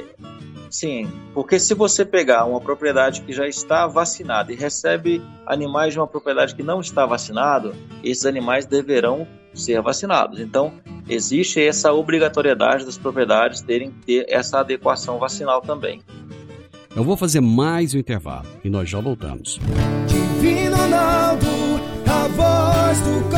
Sim, 0.69 1.07
porque 1.33 1.59
se 1.59 1.73
você 1.73 2.03
pegar 2.03 2.45
uma 2.45 2.59
propriedade 2.59 3.21
que 3.21 3.31
já 3.31 3.47
está 3.47 3.87
vacinada 3.87 4.51
e 4.51 4.55
recebe 4.55 5.21
animais 5.45 5.93
de 5.93 5.99
uma 5.99 6.07
propriedade 6.07 6.55
que 6.55 6.63
não 6.63 6.81
está 6.81 7.05
vacinado, 7.05 7.73
esses 8.03 8.25
animais 8.25 8.65
deverão 8.65 9.27
ser 9.53 9.81
vacinados. 9.81 10.39
Então, 10.39 10.73
existe 11.09 11.61
essa 11.61 11.91
obrigatoriedade 11.93 12.85
das 12.85 12.97
propriedades 12.97 13.61
terem 13.61 13.91
ter 14.05 14.25
essa 14.29 14.59
adequação 14.59 15.17
vacinal 15.17 15.61
também. 15.61 16.01
Eu 16.95 17.03
vou 17.03 17.15
fazer 17.15 17.41
mais 17.41 17.93
um 17.93 17.99
intervalo 17.99 18.47
e 18.63 18.69
nós 18.69 18.89
já 18.89 18.99
voltamos. 18.99 19.59
Divino 20.07 20.75
Ronaldo, 20.75 21.47
a 22.07 22.27
voz 22.27 22.99
do 23.01 23.36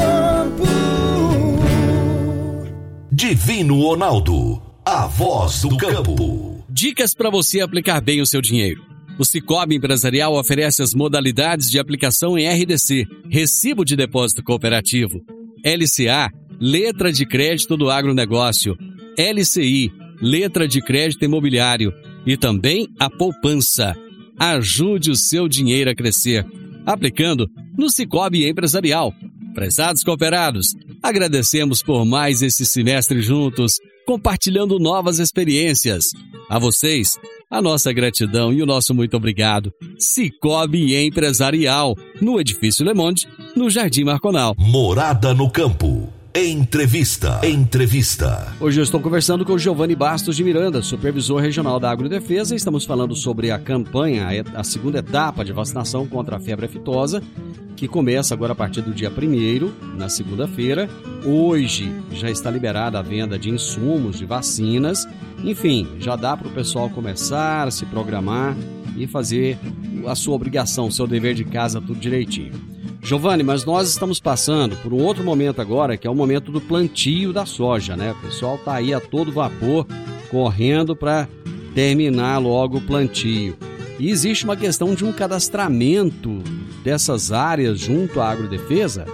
Divino 3.19 3.82
Ronaldo, 3.82 4.62
a 4.86 5.05
voz 5.05 5.63
do 5.63 5.75
campo. 5.75 6.63
Dicas 6.69 7.13
para 7.13 7.29
você 7.29 7.60
aplicar 7.60 7.99
bem 7.99 8.21
o 8.21 8.25
seu 8.25 8.41
dinheiro. 8.41 8.82
O 9.19 9.25
Cicobi 9.25 9.75
Empresarial 9.75 10.36
oferece 10.36 10.82
as 10.82 10.93
modalidades 10.93 11.69
de 11.69 11.77
aplicação 11.77 12.38
em 12.38 12.47
RDC, 12.47 13.05
Recibo 13.29 13.84
de 13.84 13.97
Depósito 13.97 14.41
Cooperativo, 14.41 15.21
LCA, 15.65 16.32
Letra 16.62 17.12
de 17.12 17.25
Crédito 17.25 17.75
do 17.75 17.89
Agronegócio, 17.89 18.77
LCI, 19.17 19.91
Letra 20.21 20.65
de 20.65 20.82
Crédito 20.82 21.25
Imobiliário 21.25 21.91
e 22.25 22.38
também 22.38 22.88
a 22.97 23.10
poupança. 23.10 23.97
Ajude 24.39 25.12
o 25.12 25.15
seu 25.17 25.49
dinheiro 25.49 25.91
a 25.91 25.93
crescer, 25.93 26.45
aplicando 26.86 27.49
no 27.77 27.89
Cicobi 27.89 28.47
Empresarial. 28.47 29.13
Prezados 29.53 30.03
cooperados, 30.03 30.73
agradecemos 31.01 31.81
por 31.81 32.05
mais 32.05 32.41
esse 32.41 32.65
semestre 32.65 33.21
juntos, 33.21 33.79
compartilhando 34.05 34.79
novas 34.79 35.19
experiências. 35.19 36.05
A 36.49 36.57
vocês, 36.57 37.17
a 37.49 37.62
nossa 37.62 37.91
gratidão 37.93 38.51
e 38.51 38.62
o 38.62 38.65
nosso 38.65 38.93
muito 38.93 39.15
obrigado. 39.15 39.73
Cicobi 39.97 40.95
Empresarial, 40.95 41.95
no 42.21 42.39
Edifício 42.39 42.85
Le 42.85 42.93
Monde, 42.93 43.27
no 43.55 43.69
Jardim 43.69 44.03
Marconal. 44.03 44.55
Morada 44.57 45.33
no 45.33 45.49
Campo. 45.49 46.12
Entrevista. 46.33 47.41
Entrevista. 47.43 48.55
Hoje 48.59 48.79
eu 48.79 48.83
estou 48.83 48.99
conversando 48.99 49.43
com 49.43 49.53
o 49.53 49.59
Giovanni 49.59 49.95
Bastos 49.95 50.35
de 50.35 50.43
Miranda, 50.43 50.81
supervisor 50.83 51.41
regional 51.41 51.79
da 51.79 51.89
Agrodefesa. 51.89 52.55
Estamos 52.55 52.85
falando 52.85 53.15
sobre 53.15 53.49
a 53.49 53.57
campanha, 53.57 54.27
a 54.53 54.63
segunda 54.63 54.99
etapa 54.99 55.43
de 55.43 55.51
vacinação 55.51 56.07
contra 56.07 56.38
a 56.38 56.39
febre 56.39 56.67
aftosa, 56.67 57.23
que 57.80 57.88
começa 57.88 58.34
agora 58.34 58.52
a 58.52 58.56
partir 58.56 58.82
do 58.82 58.94
dia 58.94 59.10
1 59.10 59.96
na 59.98 60.10
segunda-feira. 60.10 60.89
Hoje 61.24 61.89
já 62.12 62.30
está 62.30 62.52
liberada 62.52 63.00
a 63.00 63.02
venda 63.02 63.39
de 63.39 63.50
insumos, 63.50 64.20
de 64.20 64.26
vacinas. 64.26 65.08
Enfim, 65.46 65.88
já 65.98 66.18
dá 66.18 66.36
para 66.36 66.50
o 66.50 66.52
pessoal 66.52 66.89
começar 66.89 67.72
se 67.72 67.86
programar 67.86 68.58
e 68.98 69.08
fazer 69.08 69.58
a 70.06 70.13
sua 70.13 70.36
obrigação, 70.36 70.88
o 70.88 70.92
seu 70.92 71.08
dever 71.08 71.34
de 71.34 71.46
casa, 71.46 71.80
tudo 71.80 71.98
direitinho. 71.98 72.52
Giovanni, 73.02 73.44
mas 73.44 73.63
nós 73.63 73.88
estamos 73.88 74.20
passando 74.20 74.76
por 74.84 74.92
um 74.92 75.02
outro 75.02 75.24
momento 75.24 75.62
agora, 75.62 75.96
que 75.96 76.06
é 76.06 76.10
o 76.12 76.15
momento 76.15 76.52
do 76.52 76.60
plantio 76.60 77.32
da 77.32 77.46
soja, 77.46 77.96
né? 77.96 78.12
O 78.12 78.26
pessoal 78.26 78.56
está 78.56 78.74
aí 78.74 78.94
a 78.94 79.00
todo 79.00 79.32
vapor, 79.32 79.88
correndo 80.30 80.98
para 80.98 81.30
terminar 81.74 82.39
logo 82.39 82.80
o 82.80 82.82
plantio. 82.82 83.56
E 83.98 84.10
existe 84.10 84.44
uma 84.44 84.58
questão 84.58 84.94
de 84.94 85.06
um 85.06 85.13
cadastramento 85.13 86.44
dessas 86.89 87.32
áreas 87.32 87.80
junto 87.80 88.19
à 88.19 88.32
agrodefesa? 88.32 89.06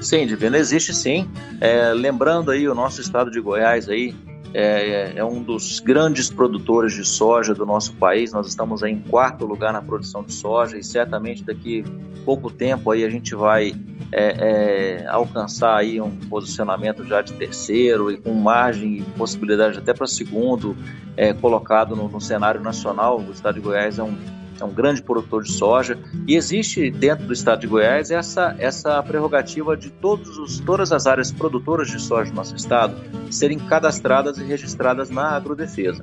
Sim, 0.00 0.26
Divino, 0.26 0.56
existe 0.56 0.92
sim. 0.92 1.30
É, 1.60 1.92
lembrando 1.92 2.50
aí 2.50 2.68
o 2.68 2.74
nosso 2.74 3.00
estado 3.00 3.30
de 3.30 3.40
Goiás 3.40 3.88
aí, 3.88 4.12
é, 4.52 5.12
é, 5.14 5.24
um 5.24 5.40
dos 5.40 5.78
grandes 5.78 6.28
produtores 6.28 6.94
de 6.94 7.04
soja 7.04 7.54
do 7.54 7.64
nosso 7.64 7.92
país. 7.94 8.32
Nós 8.32 8.48
estamos 8.48 8.82
em 8.82 8.98
quarto 8.98 9.46
lugar 9.46 9.72
na 9.72 9.80
produção 9.80 10.24
de 10.24 10.32
soja 10.32 10.76
e 10.76 10.82
certamente 10.82 11.44
daqui 11.44 11.84
pouco 12.24 12.50
tempo 12.50 12.90
aí 12.90 13.04
a 13.04 13.10
gente 13.10 13.32
vai 13.36 13.72
é, 14.10 15.02
é, 15.02 15.06
alcançar 15.06 15.76
aí 15.76 16.00
um 16.00 16.10
posicionamento 16.10 17.04
já 17.04 17.22
de 17.22 17.34
terceiro 17.34 18.10
e 18.10 18.16
com 18.16 18.34
margem 18.34 18.98
e 18.98 19.02
possibilidade 19.16 19.78
até 19.78 19.94
para 19.94 20.08
segundo 20.08 20.76
é, 21.16 21.32
colocado 21.32 21.94
no, 21.94 22.08
no 22.08 22.20
cenário 22.20 22.60
nacional. 22.60 23.20
O 23.20 23.30
estado 23.30 23.54
de 23.54 23.60
Goiás 23.60 24.00
é 24.00 24.02
um 24.02 24.16
é 24.60 24.64
um 24.64 24.72
grande 24.72 25.02
produtor 25.02 25.42
de 25.42 25.52
soja, 25.52 25.98
e 26.26 26.34
existe 26.34 26.90
dentro 26.90 27.26
do 27.26 27.32
estado 27.32 27.60
de 27.60 27.66
Goiás 27.66 28.10
essa, 28.10 28.54
essa 28.58 29.02
prerrogativa 29.02 29.76
de 29.76 29.90
todos 29.90 30.38
os, 30.38 30.58
todas 30.60 30.92
as 30.92 31.06
áreas 31.06 31.30
produtoras 31.30 31.88
de 31.88 32.00
soja 32.00 32.30
do 32.30 32.36
nosso 32.36 32.56
estado 32.56 32.96
serem 33.30 33.58
cadastradas 33.58 34.38
e 34.38 34.44
registradas 34.44 35.10
na 35.10 35.30
agrodefesa. 35.30 36.02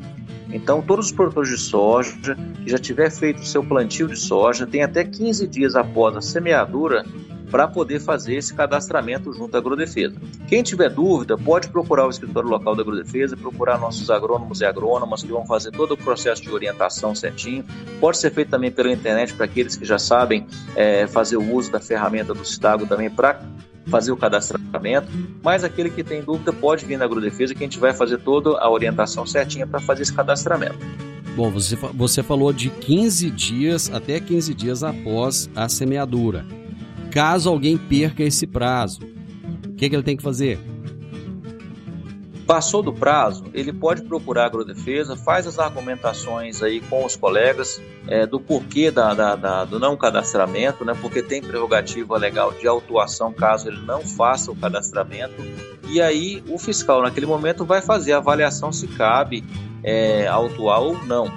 Então, 0.52 0.84
todos 0.84 1.08
os 1.08 1.12
produtores 1.12 1.50
de 1.50 1.58
soja 1.58 2.38
que 2.64 2.70
já 2.70 2.78
tiver 2.78 3.10
feito 3.10 3.42
o 3.42 3.46
seu 3.46 3.64
plantio 3.64 4.08
de 4.08 4.16
soja 4.16 4.68
têm 4.68 4.84
até 4.84 5.04
15 5.04 5.48
dias 5.48 5.76
após 5.76 6.16
a 6.16 6.22
semeadura 6.22 7.04
para 7.54 7.68
poder 7.68 8.00
fazer 8.00 8.34
esse 8.34 8.52
cadastramento 8.52 9.32
junto 9.32 9.54
à 9.54 9.60
Agrodefesa. 9.60 10.16
Quem 10.48 10.64
tiver 10.64 10.90
dúvida, 10.90 11.38
pode 11.38 11.70
procurar 11.70 12.08
o 12.08 12.10
escritório 12.10 12.50
local 12.50 12.76
da 12.76 12.82
Agrodefesa, 12.82 13.38
procurar 13.38 13.78
nossos 13.78 14.10
agrônomos 14.10 14.62
e 14.62 14.66
agrônomas 14.66 15.22
que 15.22 15.30
vão 15.30 15.46
fazer 15.46 15.70
todo 15.70 15.92
o 15.92 15.98
processo 15.98 16.42
de 16.42 16.50
orientação 16.50 17.14
certinho. 17.14 17.64
Pode 18.00 18.18
ser 18.18 18.34
feito 18.34 18.50
também 18.50 18.72
pela 18.72 18.92
internet 18.92 19.36
para 19.36 19.46
aqueles 19.46 19.76
que 19.76 19.86
já 19.86 20.00
sabem 20.00 20.48
é, 20.76 21.06
fazer 21.06 21.38
o 21.38 21.54
uso 21.54 21.72
da 21.72 21.80
ferramenta 21.80 22.34
do 22.34 22.44
Cistago 22.44 22.88
também 22.88 23.08
para 23.08 23.40
fazer 23.86 24.12
o 24.12 24.18
cadastramento, 24.18 25.08
mas 25.44 25.64
aquele 25.64 25.92
que 25.92 26.04
tem 26.04 26.24
dúvida 26.24 26.52
pode 26.52 26.86
vir 26.86 26.98
na 26.98 27.06
Agrodefesa 27.06 27.54
que 27.54 27.64
a 27.64 27.68
gente 27.68 27.78
vai 27.78 27.94
fazer 27.94 28.18
toda 28.18 28.58
a 28.58 28.68
orientação 28.68 29.28
certinha 29.28 29.68
para 29.68 29.80
fazer 29.80 30.02
esse 30.02 30.14
cadastramento. 30.14 30.80
Bom, 31.36 31.52
você, 31.52 31.76
você 31.76 32.24
falou 32.24 32.52
de 32.52 32.72
15 32.72 33.30
dias, 33.30 33.92
até 33.94 34.20
15 34.20 34.56
dias 34.56 34.84
após 34.84 35.48
a 35.56 35.70
semeadura 35.70 36.44
caso 37.14 37.48
alguém 37.48 37.78
perca 37.78 38.24
esse 38.24 38.48
prazo, 38.48 39.02
o 39.68 39.76
que, 39.76 39.88
que 39.88 39.96
ele 39.96 40.02
tem 40.02 40.18
que 40.18 40.24
fazer? 40.24 40.60
Passou 42.48 42.82
do 42.82 42.92
prazo, 42.92 43.46
ele 43.54 43.72
pode 43.72 44.02
procurar 44.02 44.44
a 44.44 44.46
agrodefesa, 44.48 45.16
faz 45.16 45.46
as 45.46 45.60
argumentações 45.60 46.64
aí 46.64 46.82
com 46.82 47.06
os 47.06 47.16
colegas 47.16 47.80
é, 48.08 48.26
do 48.26 48.40
porquê 48.40 48.90
da, 48.90 49.14
da, 49.14 49.36
da, 49.36 49.64
do 49.64 49.80
não 49.80 49.96
cadastramento, 49.96 50.84
né, 50.84 50.94
porque 51.00 51.22
tem 51.22 51.40
prerrogativa 51.40 52.18
legal 52.18 52.52
de 52.52 52.68
autuação 52.68 53.32
caso 53.32 53.68
ele 53.68 53.82
não 53.86 54.02
faça 54.02 54.52
o 54.52 54.56
cadastramento. 54.56 55.36
E 55.90 56.02
aí 56.02 56.44
o 56.50 56.58
fiscal, 56.58 57.04
naquele 57.04 57.28
momento, 57.28 57.64
vai 57.64 57.82
fazer 57.82 58.14
a 58.14 58.18
avaliação 58.18 58.74
se 58.74 58.88
cabe 58.88 59.44
é, 59.84 60.26
autuar 60.26 60.82
ou 60.82 60.98
não. 61.06 61.32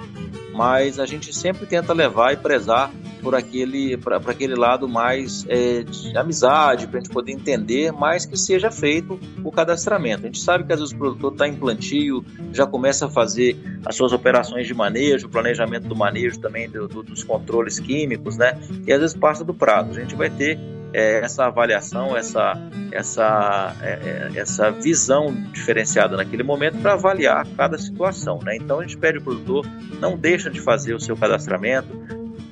Mas 0.55 0.99
a 0.99 1.05
gente 1.05 1.31
sempre 1.35 1.67
tenta 1.67 1.93
levar 1.93 2.33
e 2.33 2.37
prezar 2.37 2.91
por 3.21 3.35
aquele 3.35 3.97
para 3.97 4.17
aquele 4.17 4.55
lado 4.55 4.87
mais 4.87 5.45
é, 5.47 5.83
de 5.83 6.17
amizade, 6.17 6.87
para 6.87 6.99
a 6.99 7.03
gente 7.03 7.13
poder 7.13 7.31
entender, 7.31 7.91
mas 7.91 8.25
que 8.25 8.37
seja 8.37 8.71
feito 8.71 9.19
o 9.43 9.51
cadastramento. 9.51 10.23
A 10.23 10.25
gente 10.27 10.39
sabe 10.39 10.63
que 10.63 10.73
às 10.73 10.79
vezes 10.79 10.93
o 10.93 10.97
produtor 10.97 11.33
está 11.33 11.47
em 11.47 11.55
plantio, 11.55 12.23
já 12.51 12.65
começa 12.65 13.07
a 13.07 13.09
fazer 13.09 13.57
as 13.85 13.95
suas 13.95 14.11
operações 14.13 14.67
de 14.67 14.73
manejo, 14.73 15.27
o 15.27 15.29
planejamento 15.29 15.87
do 15.87 15.95
manejo 15.95 16.39
também 16.39 16.69
do, 16.69 16.87
do, 16.87 17.03
dos 17.03 17.23
controles 17.23 17.79
químicos, 17.79 18.37
né? 18.37 18.57
E 18.85 18.91
às 18.91 18.99
vezes 18.99 19.15
passa 19.15 19.43
do 19.43 19.53
prazo. 19.53 19.91
A 19.91 19.93
gente 19.93 20.15
vai 20.15 20.29
ter 20.29 20.59
é, 20.93 21.19
essa 21.19 21.45
avaliação, 21.45 22.15
essa, 22.15 22.53
essa, 22.91 23.75
é, 23.81 24.31
é 24.35 24.39
essa 24.39 24.71
visão 24.71 25.33
diferenciada 25.51 26.15
naquele 26.15 26.43
momento 26.43 26.77
para 26.79 26.93
avaliar 26.93 27.45
cada 27.55 27.77
situação. 27.77 28.39
Né? 28.43 28.57
Então 28.57 28.79
a 28.79 28.83
gente 28.83 28.97
pede 28.97 29.17
ao 29.17 29.23
produtor, 29.23 29.65
não 29.99 30.17
deixa 30.17 30.49
de 30.49 30.59
fazer 30.59 30.93
o 30.93 30.99
seu 30.99 31.15
cadastramento, 31.15 31.87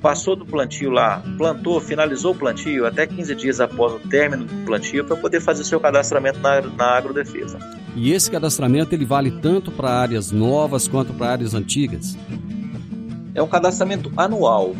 passou 0.00 0.36
do 0.36 0.44
plantio 0.44 0.90
lá, 0.90 1.22
plantou, 1.36 1.80
finalizou 1.80 2.32
o 2.32 2.34
plantio 2.34 2.86
até 2.86 3.06
15 3.06 3.34
dias 3.34 3.60
após 3.60 3.94
o 3.94 3.98
término 4.08 4.44
do 4.44 4.64
plantio 4.64 5.04
para 5.04 5.16
poder 5.16 5.40
fazer 5.40 5.64
seu 5.64 5.80
cadastramento 5.80 6.38
na, 6.40 6.60
na 6.60 6.96
agrodefesa. 6.96 7.58
E 7.94 8.12
esse 8.12 8.30
cadastramento 8.30 8.94
ele 8.94 9.04
vale 9.04 9.30
tanto 9.30 9.70
para 9.70 9.90
áreas 9.90 10.30
novas 10.30 10.86
quanto 10.86 11.12
para 11.14 11.30
áreas 11.32 11.54
antigas? 11.54 12.16
É 13.34 13.42
um 13.42 13.48
cadastramento 13.48 14.12
anual. 14.16 14.74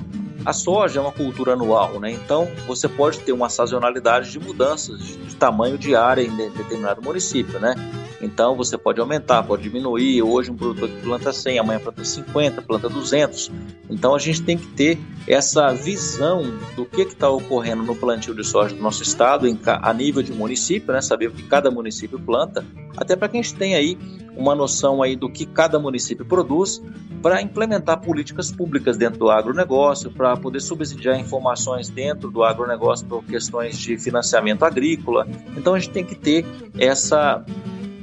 A 0.44 0.52
soja 0.52 1.00
é 1.00 1.02
uma 1.02 1.12
cultura 1.12 1.54
anual, 1.54 1.98
né? 1.98 2.12
Então 2.12 2.46
você 2.66 2.88
pode 2.88 3.18
ter 3.20 3.32
uma 3.32 3.48
sazonalidade 3.48 4.30
de 4.30 4.38
mudanças 4.38 5.00
de 5.00 5.34
tamanho 5.34 5.76
de 5.76 5.96
área 5.96 6.22
em 6.22 6.36
determinado 6.36 7.02
município, 7.02 7.58
né? 7.58 7.74
Então 8.20 8.56
você 8.56 8.78
pode 8.78 9.00
aumentar, 9.00 9.42
pode 9.42 9.62
diminuir. 9.62 10.22
Hoje 10.22 10.50
um 10.50 10.56
produtor 10.56 10.88
que 10.88 11.02
planta 11.02 11.32
100, 11.32 11.58
amanhã 11.58 11.80
planta 11.80 12.04
50, 12.04 12.62
planta 12.62 12.88
200. 12.88 13.50
Então 13.90 14.14
a 14.14 14.18
gente 14.18 14.42
tem 14.42 14.56
que 14.56 14.66
ter 14.68 14.98
essa 15.26 15.72
visão 15.72 16.42
do 16.74 16.84
que 16.84 17.02
está 17.02 17.28
ocorrendo 17.28 17.82
no 17.82 17.94
plantio 17.94 18.34
de 18.34 18.44
soja 18.44 18.74
do 18.74 18.82
nosso 18.82 19.02
estado 19.02 19.46
em, 19.46 19.58
a 19.64 19.92
nível 19.92 20.22
de 20.22 20.32
município, 20.32 20.92
né? 20.92 21.00
saber 21.00 21.28
o 21.28 21.32
que 21.32 21.42
cada 21.42 21.70
município 21.70 22.18
planta, 22.18 22.64
até 22.96 23.16
para 23.16 23.28
que 23.28 23.38
a 23.38 23.42
gente 23.42 23.54
tenha 23.54 23.76
aí 23.76 23.98
uma 24.36 24.54
noção 24.54 25.02
aí 25.02 25.16
do 25.16 25.30
que 25.30 25.46
cada 25.46 25.78
município 25.78 26.24
produz 26.24 26.82
para 27.22 27.40
implementar 27.40 28.00
políticas 28.00 28.52
públicas 28.52 28.96
dentro 28.96 29.18
do 29.18 29.30
agronegócio, 29.30 30.10
para 30.10 30.36
poder 30.36 30.60
subsidiar 30.60 31.18
informações 31.18 31.88
dentro 31.88 32.30
do 32.30 32.44
agronegócio 32.44 33.06
por 33.06 33.24
questões 33.24 33.78
de 33.78 33.98
financiamento 33.98 34.64
agrícola. 34.64 35.26
Então 35.56 35.74
a 35.74 35.78
gente 35.78 35.92
tem 35.92 36.04
que 36.04 36.14
ter 36.14 36.46
essa 36.78 37.44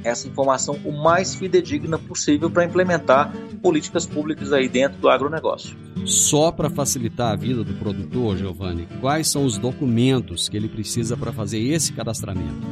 essa 0.04 0.28
informação 0.28 0.78
o 0.84 0.92
mais 0.92 1.34
fidedigna 1.34 1.98
possível 1.98 2.50
para 2.50 2.64
implementar 2.64 3.32
políticas 3.62 4.06
públicas 4.06 4.52
aí 4.52 4.68
dentro 4.68 4.98
do 4.98 5.08
agronegócio. 5.08 5.76
Só 6.04 6.52
para 6.52 6.68
facilitar 6.68 7.32
a 7.32 7.36
vida 7.36 7.64
do 7.64 7.72
produtor, 7.74 8.36
Giovanni, 8.36 8.86
quais 9.00 9.28
são 9.28 9.44
os 9.44 9.56
documentos 9.56 10.48
que 10.48 10.56
ele 10.56 10.68
precisa 10.68 11.16
para 11.16 11.32
fazer 11.32 11.58
esse 11.58 11.92
cadastramento? 11.94 12.66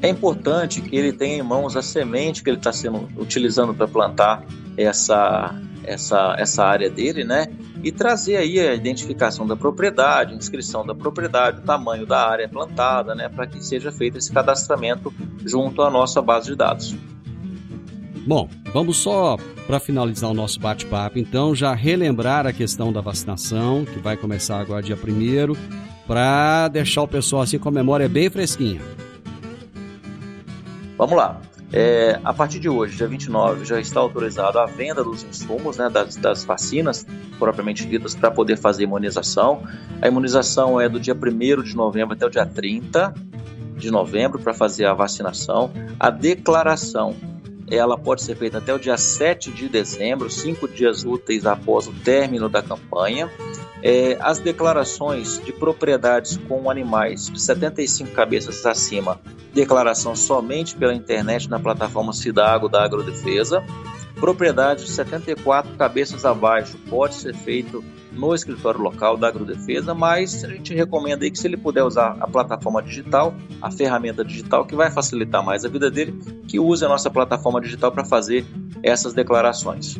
É 0.00 0.08
importante 0.08 0.80
que 0.80 0.94
ele 0.94 1.12
tenha 1.12 1.38
em 1.38 1.42
mãos 1.42 1.76
a 1.76 1.82
semente 1.82 2.42
que 2.42 2.50
ele 2.50 2.58
está 2.58 2.72
sendo 2.72 3.08
utilizando 3.16 3.74
para 3.74 3.88
plantar 3.88 4.44
essa, 4.76 5.58
essa, 5.82 6.36
essa 6.38 6.64
área 6.64 6.88
dele, 6.88 7.24
né? 7.24 7.48
E 7.86 7.92
trazer 7.92 8.34
aí 8.34 8.58
a 8.58 8.74
identificação 8.74 9.46
da 9.46 9.54
propriedade, 9.54 10.34
inscrição 10.34 10.84
da 10.84 10.92
propriedade, 10.92 11.60
o 11.60 11.62
tamanho 11.62 12.04
da 12.04 12.28
área 12.28 12.48
plantada, 12.48 13.14
né? 13.14 13.28
Para 13.28 13.46
que 13.46 13.64
seja 13.64 13.92
feito 13.92 14.18
esse 14.18 14.32
cadastramento 14.32 15.14
junto 15.44 15.80
à 15.82 15.88
nossa 15.88 16.20
base 16.20 16.46
de 16.46 16.56
dados. 16.56 16.96
Bom, 18.26 18.48
vamos 18.72 18.96
só 18.96 19.36
para 19.68 19.78
finalizar 19.78 20.28
o 20.28 20.34
nosso 20.34 20.58
bate-papo, 20.58 21.16
então, 21.16 21.54
já 21.54 21.72
relembrar 21.76 22.44
a 22.44 22.52
questão 22.52 22.92
da 22.92 23.00
vacinação, 23.00 23.84
que 23.84 24.00
vai 24.00 24.16
começar 24.16 24.58
agora 24.58 24.82
dia 24.82 24.96
1 24.96 25.54
para 26.08 26.66
deixar 26.66 27.02
o 27.02 27.08
pessoal 27.08 27.42
assim 27.42 27.56
com 27.56 27.68
a 27.68 27.72
memória 27.72 28.08
bem 28.08 28.28
fresquinha. 28.28 28.80
Vamos 30.98 31.16
lá. 31.16 31.40
É, 31.78 32.18
a 32.24 32.32
partir 32.32 32.58
de 32.58 32.70
hoje, 32.70 32.96
dia 32.96 33.06
29, 33.06 33.66
já 33.66 33.78
está 33.78 34.00
autorizado 34.00 34.58
a 34.58 34.64
venda 34.64 35.04
dos 35.04 35.22
insumos, 35.24 35.76
né, 35.76 35.90
das, 35.90 36.16
das 36.16 36.42
vacinas 36.42 37.06
propriamente 37.38 37.84
ditas, 37.84 38.14
para 38.14 38.30
poder 38.30 38.56
fazer 38.56 38.84
imunização. 38.84 39.62
A 40.00 40.08
imunização 40.08 40.80
é 40.80 40.88
do 40.88 40.98
dia 40.98 41.12
1 41.14 41.62
de 41.62 41.76
novembro 41.76 42.14
até 42.14 42.24
o 42.24 42.30
dia 42.30 42.46
30 42.46 43.12
de 43.76 43.90
novembro 43.90 44.38
para 44.38 44.54
fazer 44.54 44.86
a 44.86 44.94
vacinação. 44.94 45.70
A 46.00 46.08
declaração 46.08 47.14
ela 47.70 47.98
pode 47.98 48.22
ser 48.22 48.36
feita 48.36 48.56
até 48.56 48.72
o 48.72 48.78
dia 48.78 48.96
7 48.96 49.50
de 49.50 49.68
dezembro, 49.68 50.30
cinco 50.30 50.66
dias 50.66 51.04
úteis 51.04 51.44
após 51.44 51.86
o 51.86 51.92
término 51.92 52.48
da 52.48 52.62
campanha. 52.62 53.30
É, 53.82 54.16
as 54.20 54.38
declarações 54.38 55.38
de 55.44 55.52
propriedades 55.52 56.38
com 56.48 56.70
animais 56.70 57.26
de 57.26 57.38
75 57.38 58.12
cabeças 58.12 58.64
acima, 58.64 59.20
declaração 59.56 60.14
somente 60.14 60.76
pela 60.76 60.94
internet 60.94 61.48
na 61.48 61.58
plataforma 61.58 62.12
Cidago 62.12 62.68
da 62.68 62.84
Agrodefesa. 62.84 63.64
Propriedades 64.20 64.84
de 64.84 64.90
74 64.92 65.74
cabeças 65.76 66.26
abaixo 66.26 66.78
pode 66.90 67.14
ser 67.14 67.34
feito 67.34 67.82
no 68.12 68.34
escritório 68.34 68.80
local 68.80 69.16
da 69.16 69.28
Agrodefesa, 69.28 69.94
mas 69.94 70.44
a 70.44 70.48
gente 70.48 70.74
recomenda 70.74 71.24
aí 71.24 71.30
que 71.30 71.38
se 71.38 71.46
ele 71.46 71.56
puder 71.56 71.82
usar 71.82 72.16
a 72.20 72.26
plataforma 72.26 72.82
digital, 72.82 73.34
a 73.60 73.70
ferramenta 73.70 74.22
digital 74.22 74.66
que 74.66 74.76
vai 74.76 74.90
facilitar 74.90 75.42
mais 75.42 75.64
a 75.64 75.68
vida 75.68 75.90
dele, 75.90 76.12
que 76.46 76.60
use 76.60 76.84
a 76.84 76.88
nossa 76.88 77.10
plataforma 77.10 77.60
digital 77.60 77.90
para 77.90 78.04
fazer 78.04 78.44
essas 78.82 79.14
declarações. 79.14 79.98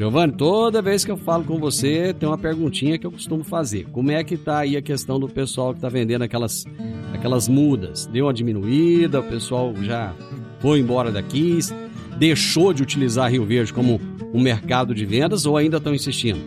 Giovanni, 0.00 0.32
toda 0.32 0.80
vez 0.80 1.04
que 1.04 1.10
eu 1.10 1.16
falo 1.18 1.44
com 1.44 1.58
você, 1.58 2.14
tem 2.14 2.26
uma 2.26 2.38
perguntinha 2.38 2.98
que 2.98 3.06
eu 3.06 3.12
costumo 3.12 3.44
fazer. 3.44 3.86
Como 3.92 4.10
é 4.10 4.24
que 4.24 4.38
tá 4.38 4.60
aí 4.60 4.74
a 4.74 4.80
questão 4.80 5.20
do 5.20 5.28
pessoal 5.28 5.72
que 5.72 5.76
está 5.76 5.90
vendendo 5.90 6.22
aquelas, 6.22 6.64
aquelas 7.12 7.46
mudas? 7.46 8.06
Deu 8.06 8.24
uma 8.24 8.32
diminuída, 8.32 9.20
o 9.20 9.22
pessoal 9.22 9.74
já 9.82 10.14
foi 10.58 10.80
embora 10.80 11.12
daqui, 11.12 11.58
deixou 12.16 12.72
de 12.72 12.82
utilizar 12.82 13.30
Rio 13.30 13.44
Verde 13.44 13.74
como 13.74 14.00
um 14.32 14.40
mercado 14.40 14.94
de 14.94 15.04
vendas 15.04 15.44
ou 15.44 15.58
ainda 15.58 15.76
estão 15.76 15.94
insistindo? 15.94 16.40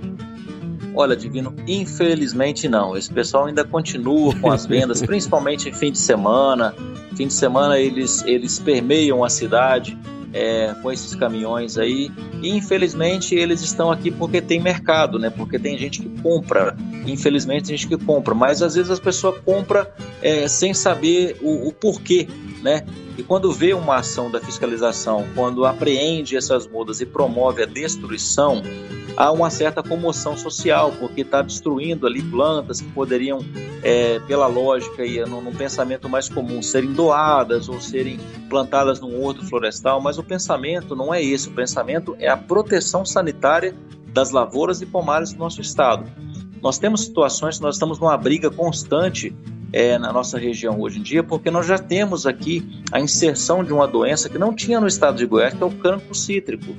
Olha, 0.96 1.16
Divino, 1.16 1.54
infelizmente 1.68 2.68
não. 2.68 2.98
Esse 2.98 3.14
pessoal 3.14 3.46
ainda 3.46 3.64
continua 3.64 4.34
com 4.36 4.50
as 4.52 4.66
vendas, 4.66 5.00
principalmente 5.06 5.70
em 5.70 5.74
fim 5.74 5.92
de 5.92 6.00
semana. 6.00 6.74
Fim 7.16 7.28
de 7.28 7.34
semana 7.34 7.78
eles, 7.78 8.24
eles 8.26 8.58
permeiam 8.58 9.24
a 9.24 9.30
cidade 9.30 9.96
é, 10.34 10.74
com 10.82 10.92
esses 10.92 11.14
caminhões 11.16 11.78
aí. 11.78 12.12
E 12.42 12.50
infelizmente 12.50 13.36
eles 13.36 13.62
estão 13.62 13.92
aqui 13.92 14.10
porque 14.12 14.42
tem 14.42 14.60
mercado, 14.60 15.20
né? 15.20 15.30
Porque 15.30 15.60
tem 15.60 15.78
gente 15.78 16.02
que 16.02 16.10
compra. 16.22 16.76
Infelizmente 17.06 17.68
tem 17.68 17.78
gente 17.78 17.88
que 17.88 18.04
compra, 18.04 18.34
mas 18.34 18.62
às 18.62 18.76
vezes 18.76 18.90
as 18.90 19.00
pessoas 19.00 19.40
compram 19.46 19.86
é, 20.22 20.48
sem 20.48 20.74
saber 20.74 21.38
o, 21.42 21.68
o 21.68 21.72
porquê, 21.72 22.28
né? 22.62 22.84
E 23.18 23.22
quando 23.22 23.52
vê 23.52 23.74
uma 23.74 23.98
ação 23.98 24.32
da 24.32 24.40
fiscalização, 24.40 25.26
quando 25.36 25.66
apreende 25.66 26.36
essas 26.36 26.68
mudas 26.68 27.00
e 27.00 27.06
promove 27.06 27.62
a 27.62 27.66
destruição, 27.66 28.64
há 29.16 29.32
uma 29.32 29.50
certa 29.50 29.84
comoção 29.84 30.38
social, 30.38 30.92
porque 31.00 31.22
está 31.22 31.42
destruindo 31.42 32.08
ali 32.08 32.22
plantas 32.22 32.82
que 32.82 32.90
poderiam, 32.92 33.40
é, 33.82 34.20
pela 34.22 34.48
lógica 34.48 35.06
e 35.06 35.24
num, 35.26 35.42
num, 35.42 35.54
pensamento 35.54 36.10
mais 36.10 36.30
comum, 36.30 36.62
serem 36.62 36.94
doadas 36.94 37.70
ou 37.70 37.80
serem 37.80 38.20
plantadas 38.50 39.00
num 39.00 39.20
outro 39.22 39.46
florestal, 39.46 40.02
mas 40.02 40.18
o 40.18 40.24
pensamento 40.24 40.96
não 40.96 41.14
é 41.14 41.24
esse, 41.24 41.50
o 41.50 41.52
pensamento 41.52 42.16
é 42.20 42.28
a 42.28 42.38
proteção 42.38 43.06
sanitária 43.06 43.76
das 44.08 44.32
lavouras 44.32 44.82
e 44.82 44.86
pomares 44.86 45.34
do 45.34 45.40
nosso 45.40 45.62
estado. 45.62 46.06
Nós 46.62 46.78
temos 46.78 47.02
situações 47.02 47.58
que 47.58 47.64
nós 47.64 47.76
estamos 47.76 48.00
numa 48.00 48.18
briga 48.18 48.50
constante 48.50 49.36
é, 49.74 49.98
na 49.98 50.14
nossa 50.14 50.38
região 50.38 50.80
hoje 50.80 51.00
em 51.00 51.04
dia, 51.04 51.24
porque 51.24 51.50
nós 51.50 51.66
já 51.66 51.78
temos 51.78 52.28
aqui 52.28 52.84
a 52.92 53.02
inserção 53.02 53.64
de 53.64 53.74
uma 53.74 53.88
doença 53.88 54.30
que 54.30 54.38
não 54.38 54.54
tinha 54.54 54.80
no 54.80 54.88
estado 54.88 55.18
de 55.18 55.26
Goiás, 55.26 55.54
que 55.54 55.62
é 55.62 55.66
o 55.66 55.72
cancro 55.72 56.14
cítrico. 56.14 56.76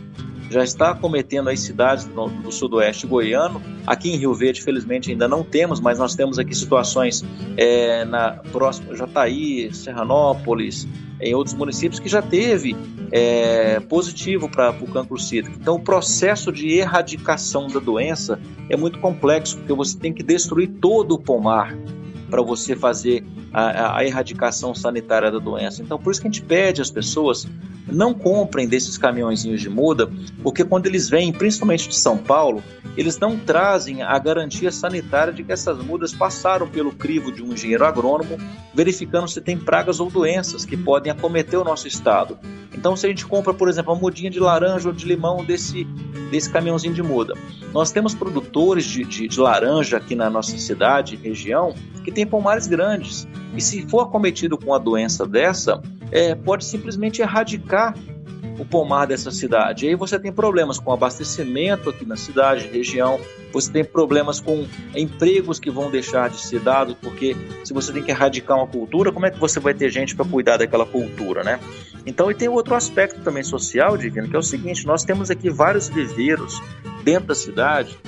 Já 0.51 0.63
está 0.63 0.91
acometendo 0.91 1.49
as 1.49 1.61
cidades 1.61 2.05
do, 2.05 2.27
do 2.27 2.53
sudoeste 2.53 3.07
goiano. 3.07 3.61
Aqui 3.87 4.11
em 4.11 4.17
Rio 4.17 4.35
Verde, 4.35 4.63
felizmente, 4.63 5.11
ainda 5.11 5.27
não 5.27 5.43
temos, 5.43 5.81
mas 5.81 5.99
nós 5.99 6.15
temos 6.15 6.39
aqui 6.39 6.55
situações 6.55 7.25
é, 7.57 8.05
na 8.05 8.33
próxima 8.53 8.95
Jataí, 8.95 9.73
Serranópolis, 9.75 10.87
em 11.21 11.35
outros 11.35 11.55
municípios 11.55 11.99
que 11.99 12.09
já 12.09 12.23
teve 12.23 12.77
é, 13.11 13.81
positivo 13.81 14.49
para 14.49 14.71
o 14.71 14.87
cancro 14.87 15.19
cítrico. 15.19 15.59
Então, 15.61 15.77
o 15.77 15.81
processo 15.81 16.53
de 16.53 16.69
erradicação 16.69 17.67
da 17.69 17.81
doença 17.81 18.39
é 18.69 18.77
muito 18.77 18.99
complexo, 18.99 19.57
porque 19.59 19.73
você 19.73 19.99
tem 19.99 20.13
que 20.13 20.23
destruir 20.23 20.69
todo 20.81 21.15
o 21.15 21.19
pomar 21.19 21.75
para 22.35 22.43
você 22.43 22.75
fazer 22.75 23.25
a, 23.53 23.99
a, 23.99 24.05
erradicação 24.05 24.75
sanitária 24.75 25.31
da 25.31 25.39
doença. 25.39 25.81
Então, 25.81 25.97
por 25.97 26.11
isso 26.11 26.21
que 26.21 26.27
a 26.27 26.31
gente 26.31 26.43
pede 26.43 26.83
às 26.83 26.91
pessoas 26.91 27.47
não 27.87 28.13
comprem 28.13 28.67
desses 28.67 28.99
caminhõezinhos 28.99 29.61
de 29.61 29.71
muda, 29.71 30.11
porque 30.43 30.65
quando 30.65 30.87
eles 30.87 31.09
vêm, 31.09 31.33
principalmente 31.33 31.89
de 31.89 31.95
São 31.95 32.19
Paulo, 32.19 32.61
eles 32.97 33.21
não 33.21 33.39
trazem 33.39 34.03
a 34.03 34.19
garantia 34.19 34.73
sanitária 34.73 35.33
de 35.33 35.45
que 35.45 35.53
essas 35.53 35.79
mudas 35.79 36.13
passaram 36.13 36.69
pelo 36.69 36.91
crivo 36.91 37.31
de 37.31 37.41
um 37.41 37.53
engenheiro 37.53 37.85
agrônomo, 37.85 38.37
verificando 38.75 39.29
se 39.29 39.41
tem 39.41 39.57
pragas 39.57 40.01
ou 40.01 40.11
doenças 40.11 40.65
que 40.65 40.77
podem 40.77 41.13
acometer 41.13 41.57
o 41.57 41.63
nosso 41.63 41.87
estado. 41.87 42.37
Então, 42.77 42.97
se 42.97 43.07
a 43.07 43.09
gente 43.09 43.25
compra, 43.25 43.55
por 43.55 43.69
exemplo, 43.69 43.93
uma 43.93 44.01
mudinha 44.01 44.31
de 44.31 44.41
laranja 44.41 44.89
ou 44.89 44.95
de 44.95 45.07
limão 45.07 45.45
desse, 45.45 45.85
desse 46.31 46.51
caminhãozinho 46.51 46.95
de 46.95 47.03
muda, 47.03 47.35
nós 47.73 47.93
temos 47.93 48.15
produtores 48.15 48.85
de, 48.85 49.05
de, 49.05 49.29
de 49.29 49.41
laranja 49.41 49.97
aqui 49.97 50.15
na 50.15 50.29
nossa 50.29 50.59
cidade, 50.59 51.17
região, 51.17 51.75
que 52.05 52.13
tem 52.13 52.24
pomares 52.27 52.67
grandes. 52.67 53.27
E 53.55 53.61
se 53.61 53.89
for 53.89 54.01
acometido 54.01 54.59
com 54.59 54.75
a 54.75 54.79
doença 54.79 55.27
dessa, 55.27 55.81
é, 56.11 56.35
pode 56.35 56.65
simplesmente 56.65 57.23
erradicar 57.23 57.95
o 58.59 58.65
pomar 58.65 59.07
dessa 59.07 59.31
cidade. 59.31 59.87
E 59.87 59.89
aí 59.89 59.95
você 59.95 60.19
tem 60.19 60.33
problemas 60.33 60.79
com 60.79 60.93
abastecimento 60.93 61.91
aqui 61.91 62.05
na 62.05 62.17
cidade, 62.17 62.69
região, 62.69 63.19
você 63.53 63.71
tem 63.71 63.85
problemas 63.85 64.41
com 64.41 64.67
empregos 64.95 65.59
que 65.59 65.71
vão 65.71 65.91
deixar 65.91 66.31
de 66.31 66.41
ser 66.41 66.61
dados, 66.61 66.97
porque 67.01 67.37
se 67.65 67.73
você 67.73 67.93
tem 67.93 68.03
que 68.03 68.11
erradicar 68.11 68.57
uma 68.57 68.67
cultura, 68.67 69.13
como 69.13 69.27
é 69.27 69.31
que 69.31 69.39
você 69.39 69.59
vai 69.61 69.75
ter 69.75 69.91
gente 69.91 70.15
para 70.15 70.25
cuidar 70.25 70.57
daquela 70.57 70.87
cultura, 70.87 71.43
né? 71.43 71.59
Então, 72.07 72.31
e 72.31 72.35
tem 72.35 72.49
outro 72.49 72.75
aspecto 72.75 73.21
também 73.23 73.43
social, 73.43 73.97
Divino, 73.97 74.29
que 74.29 74.37
é 74.37 74.39
o 74.39 74.43
seguinte: 74.43 74.87
nós 74.87 75.05
temos 75.05 75.31
aqui 75.31 75.51
vários 75.51 75.89
viveiros 75.89 76.61
dentro 77.03 77.29
da 77.29 77.35
cidade 77.35 77.99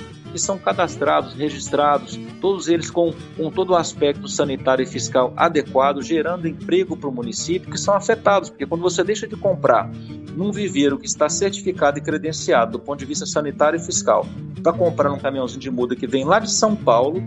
são 0.41 0.57
cadastrados, 0.57 1.33
registrados, 1.33 2.19
todos 2.41 2.67
eles 2.67 2.89
com, 2.89 3.13
com 3.35 3.49
todo 3.49 3.71
o 3.71 3.75
aspecto 3.75 4.27
sanitário 4.27 4.83
e 4.83 4.87
fiscal 4.87 5.33
adequado, 5.35 6.01
gerando 6.01 6.47
emprego 6.47 6.95
para 6.95 7.09
o 7.09 7.11
município, 7.11 7.71
que 7.71 7.79
são 7.79 7.93
afetados, 7.93 8.49
porque 8.49 8.65
quando 8.65 8.81
você 8.81 9.03
deixa 9.03 9.27
de 9.27 9.35
comprar 9.35 9.89
num 10.35 10.51
viveiro 10.51 10.97
que 10.97 11.07
está 11.07 11.27
certificado 11.29 11.97
e 11.97 12.01
credenciado 12.01 12.73
do 12.73 12.79
ponto 12.79 12.99
de 12.99 13.05
vista 13.05 13.25
sanitário 13.25 13.79
e 13.79 13.83
fiscal, 13.83 14.25
para 14.61 14.73
comprar 14.73 15.11
um 15.11 15.17
caminhãozinho 15.17 15.59
de 15.59 15.71
muda 15.71 15.95
que 15.95 16.07
vem 16.07 16.25
lá 16.25 16.39
de 16.39 16.51
São 16.51 16.75
Paulo, 16.75 17.23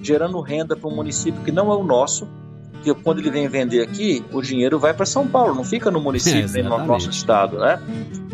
gerando 0.00 0.40
renda 0.40 0.76
para 0.76 0.88
um 0.88 0.94
município 0.94 1.42
que 1.42 1.52
não 1.52 1.72
é 1.72 1.76
o 1.76 1.82
nosso, 1.82 2.28
que 2.82 2.94
quando 2.94 3.20
ele 3.20 3.30
vem 3.30 3.48
vender 3.48 3.82
aqui, 3.82 4.24
o 4.32 4.42
dinheiro 4.42 4.78
vai 4.78 4.92
para 4.92 5.06
São 5.06 5.26
Paulo, 5.26 5.54
não 5.54 5.64
fica 5.64 5.90
no 5.90 6.00
município 6.00 6.44
é, 6.44 6.48
nem 6.48 6.62
no 6.64 6.84
nosso 6.84 7.10
estado, 7.10 7.58
né? 7.58 7.80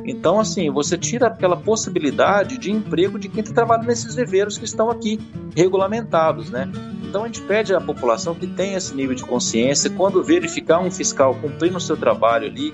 Então, 0.05 0.40
assim, 0.40 0.70
você 0.70 0.96
tira 0.96 1.26
aquela 1.26 1.57
possibilidade 1.57 2.57
de 2.57 2.72
emprego 2.72 3.18
de 3.18 3.28
quem 3.28 3.40
está 3.40 3.53
trabalhando 3.53 3.86
nesses 3.86 4.14
viveiros 4.14 4.57
que 4.57 4.64
estão 4.64 4.90
aqui 4.90 5.20
regulamentados, 5.55 6.51
né? 6.51 6.70
Então 7.09 7.24
a 7.24 7.26
gente 7.26 7.40
pede 7.42 7.74
à 7.74 7.80
população 7.80 8.34
que 8.34 8.46
tenha 8.46 8.76
esse 8.76 8.94
nível 8.94 9.14
de 9.14 9.24
consciência, 9.24 9.90
quando 9.90 10.22
verificar 10.22 10.78
um 10.78 10.90
fiscal 10.90 11.34
cumprindo 11.34 11.78
o 11.78 11.80
seu 11.80 11.96
trabalho 11.96 12.46
ali, 12.46 12.72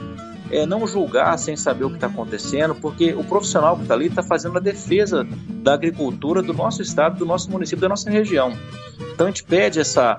é, 0.51 0.67
não 0.67 0.87
julgar 0.87 1.39
sem 1.39 1.57
saber 1.57 1.85
o 1.85 1.89
que 1.89 1.97
está 1.97 2.09
acontecendo, 2.09 2.75
porque 2.75 3.15
o 3.15 3.25
profissional 3.25 3.77
que 3.77 3.83
está 3.83 3.95
ali 3.95 4.07
está 4.07 4.23
fazendo 4.23 4.59
a 4.59 4.61
defesa 4.61 5.27
da 5.49 5.75
agricultura 5.75 6.43
do 6.43 6.53
nosso 6.53 6.83
estado, 6.83 7.19
do 7.19 7.25
nosso 7.25 7.51
município, 7.51 7.81
da 7.81 7.89
nossa 7.89 8.11
região. 8.11 8.53
Então 9.13 9.27
a 9.27 9.31
gente 9.31 9.45
pede 9.45 9.81
essa, 9.81 10.19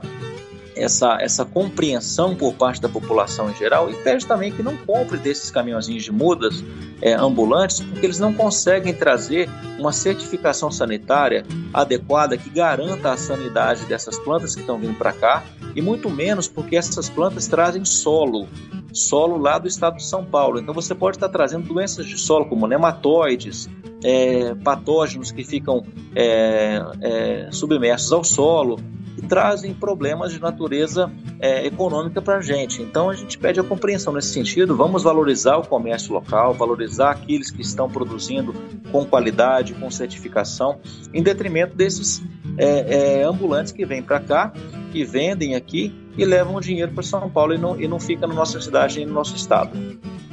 essa, 0.76 1.18
essa 1.22 1.46
compreensão 1.46 2.36
por 2.36 2.54
parte 2.54 2.82
da 2.82 2.90
população 2.90 3.50
em 3.50 3.56
geral 3.56 3.90
e 3.90 3.96
pede 3.96 4.26
também 4.26 4.52
que 4.52 4.62
não 4.62 4.76
compre 4.76 5.18
desses 5.18 5.50
caminhõezinhos 5.50 6.04
de 6.04 6.12
mudas 6.12 6.64
é, 7.02 7.14
ambulantes, 7.14 7.80
porque 7.80 8.06
eles 8.06 8.20
não 8.20 8.34
conseguem 8.34 8.94
trazer 8.94 9.50
uma 9.80 9.92
certificação 9.92 10.70
sanitária 10.70 11.46
adequada 11.74 12.38
que 12.38 12.50
garanta 12.50 13.12
a 13.12 13.18
sanidade 13.18 13.86
dessas 13.86 14.18
plantas 14.20 14.54
que 14.56 14.62
estão 14.62 14.78
vindo 14.78 14.98
para 14.98 15.14
cá 15.14 15.44
e 15.76 15.82
muito 15.82 16.10
menos 16.10 16.48
porque 16.48 16.76
essas 16.76 17.10
plantas 17.10 17.48
trazem 17.48 17.84
solo, 17.86 18.48
solo 18.94 19.38
lá 19.38 19.58
do 19.58 19.68
estado 19.68 19.98
de 19.98 20.06
São 20.06 20.24
Paulo. 20.24 20.60
Então 20.60 20.74
você 20.74 20.94
pode 20.96 21.18
estar 21.18 21.30
trazendo 21.30 21.68
doenças 21.68 22.06
de 22.06 22.18
solo 22.18 22.46
como 22.46 22.68
nematóides, 22.68 23.70
é, 24.04 24.54
patógenos 24.56 25.32
que 25.32 25.44
ficam 25.44 25.84
é, 26.16 26.82
é 27.02 27.48
submersos 27.52 28.12
ao 28.12 28.24
solo, 28.24 28.80
e 29.18 29.22
trazem 29.22 29.74
problemas 29.74 30.32
de 30.32 30.42
natureza 30.42 31.12
é, 31.40 31.66
econômica 31.66 32.22
para 32.22 32.38
a 32.38 32.42
gente. 32.42 32.82
Então 32.82 33.10
a 33.10 33.16
gente 33.16 33.38
pede 33.38 33.60
a 33.60 33.64
compreensão 33.64 34.14
nesse 34.14 34.30
sentido. 34.30 34.76
Vamos 34.76 35.04
valorizar 35.04 35.58
o 35.58 35.66
comércio 35.66 36.14
local, 36.14 36.54
valorizar 36.54 37.12
aqueles 37.12 37.52
que 37.52 37.62
estão 37.62 37.90
produzindo 37.90 38.54
com 38.92 39.06
qualidade, 39.06 39.74
com 39.74 39.90
certificação, 39.90 40.80
em 41.14 41.22
detrimento 41.22 41.76
desses 41.76 42.22
é, 42.58 43.20
é, 43.20 43.24
ambulantes 43.24 43.72
que 43.72 43.86
vêm 43.86 44.02
para 44.02 44.20
cá, 44.20 44.54
que 44.92 45.04
vendem 45.04 45.56
aqui 45.56 45.94
e 46.18 46.24
levam 46.24 46.56
o 46.56 46.62
dinheiro 46.62 46.92
para 46.92 47.04
São 47.04 47.30
Paulo 47.30 47.54
e 47.54 47.58
não, 47.58 47.80
e 47.80 47.88
não 47.88 48.00
fica 48.00 48.26
na 48.26 48.34
nossa 48.34 48.60
cidade 48.62 49.02
e 49.02 49.06
no 49.06 49.14
nosso 49.14 49.36
estado. 49.36 49.72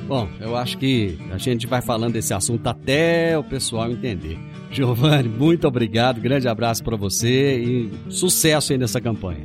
Bom, 0.07 0.29
eu 0.41 0.57
acho 0.57 0.79
que 0.79 1.19
a 1.33 1.39
gente 1.39 1.67
vai 1.67 1.81
falando 1.81 2.15
desse 2.15 2.35
assunto 2.35 2.67
até 2.67 3.39
o 3.39 3.45
pessoal 3.45 3.91
entender. 3.91 4.39
Giovanni, 4.73 5.29
muito 5.29 5.69
obrigado, 5.69 6.21
grande 6.21 6.49
abraço 6.49 6.83
para 6.83 6.97
você 6.97 7.59
e 7.59 7.93
sucesso 8.09 8.73
aí 8.73 8.79
nessa 8.79 9.01
campanha. 9.01 9.45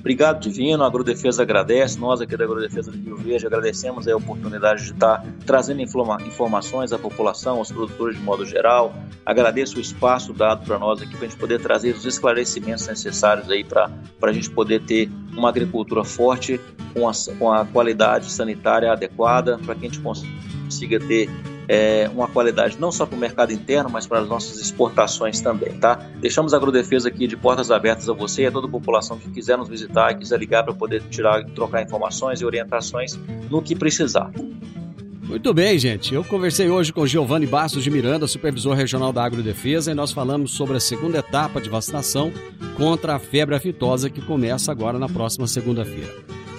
Obrigado, 0.00 0.40
Divino. 0.40 0.82
A 0.82 0.86
Agrodefesa 0.86 1.42
agradece. 1.42 1.98
Nós 1.98 2.22
aqui 2.22 2.34
da 2.34 2.44
Agrodefesa 2.44 2.90
do 2.90 2.98
Rio 2.98 3.16
Verde 3.16 3.46
agradecemos 3.46 4.08
a 4.08 4.16
oportunidade 4.16 4.84
de 4.84 4.92
estar 4.92 5.22
trazendo 5.44 5.82
informações 5.82 6.92
à 6.92 6.98
população, 6.98 7.58
aos 7.58 7.70
produtores 7.70 8.16
de 8.16 8.22
modo 8.22 8.44
geral. 8.46 8.94
Agradeço 9.26 9.76
o 9.76 9.80
espaço 9.80 10.32
dado 10.32 10.64
para 10.64 10.78
nós 10.78 11.02
aqui 11.02 11.14
para 11.16 11.26
a 11.26 11.28
gente 11.28 11.38
poder 11.38 11.60
trazer 11.60 11.94
os 11.94 12.06
esclarecimentos 12.06 12.86
necessários 12.86 13.50
aí 13.50 13.62
para 13.62 13.90
a 14.22 14.32
gente 14.32 14.50
poder 14.50 14.80
ter 14.82 15.10
uma 15.36 15.50
agricultura 15.50 16.02
forte 16.02 16.58
com 16.94 17.06
a, 17.06 17.12
com 17.38 17.52
a 17.52 17.66
qualidade 17.66 18.30
sanitária 18.32 18.90
adequada, 18.90 19.58
para 19.58 19.74
que 19.74 19.86
a 19.86 19.88
gente 19.88 20.00
consiga 20.00 20.32
ter 20.78 21.30
é, 21.68 22.10
uma 22.12 22.26
qualidade 22.26 22.76
não 22.80 22.90
só 22.90 23.06
para 23.06 23.16
o 23.16 23.18
mercado 23.18 23.52
interno, 23.52 23.88
mas 23.88 24.06
para 24.06 24.20
as 24.20 24.28
nossas 24.28 24.60
exportações 24.60 25.40
também, 25.40 25.72
tá? 25.74 25.94
Deixamos 26.20 26.52
a 26.52 26.56
Agrodefesa 26.56 27.08
aqui 27.08 27.26
de 27.26 27.36
portas 27.36 27.70
abertas 27.70 28.08
a 28.08 28.12
você 28.12 28.42
e 28.42 28.46
a 28.46 28.52
toda 28.52 28.66
a 28.66 28.70
população 28.70 29.18
que 29.18 29.30
quiser 29.30 29.56
nos 29.56 29.68
visitar 29.68 30.14
quiser 30.14 30.38
ligar 30.38 30.64
para 30.64 30.74
poder 30.74 31.02
tirar, 31.10 31.44
trocar 31.50 31.82
informações 31.82 32.40
e 32.40 32.44
orientações 32.44 33.18
no 33.48 33.62
que 33.62 33.74
precisar. 33.74 34.30
Muito 35.30 35.54
bem, 35.54 35.78
gente. 35.78 36.12
Eu 36.12 36.24
conversei 36.24 36.68
hoje 36.68 36.92
com 36.92 37.06
Giovanni 37.06 37.46
Bastos 37.46 37.84
de 37.84 37.90
Miranda, 37.90 38.26
supervisor 38.26 38.74
regional 38.74 39.12
da 39.12 39.22
Agrodefesa, 39.22 39.92
e 39.92 39.94
nós 39.94 40.10
falamos 40.10 40.50
sobre 40.50 40.76
a 40.76 40.80
segunda 40.80 41.18
etapa 41.18 41.60
de 41.60 41.70
vacinação 41.70 42.32
contra 42.76 43.14
a 43.14 43.18
febre 43.20 43.54
aftosa 43.54 44.10
que 44.10 44.20
começa 44.20 44.72
agora 44.72 44.98
na 44.98 45.08
próxima 45.08 45.46
segunda-feira. 45.46 46.12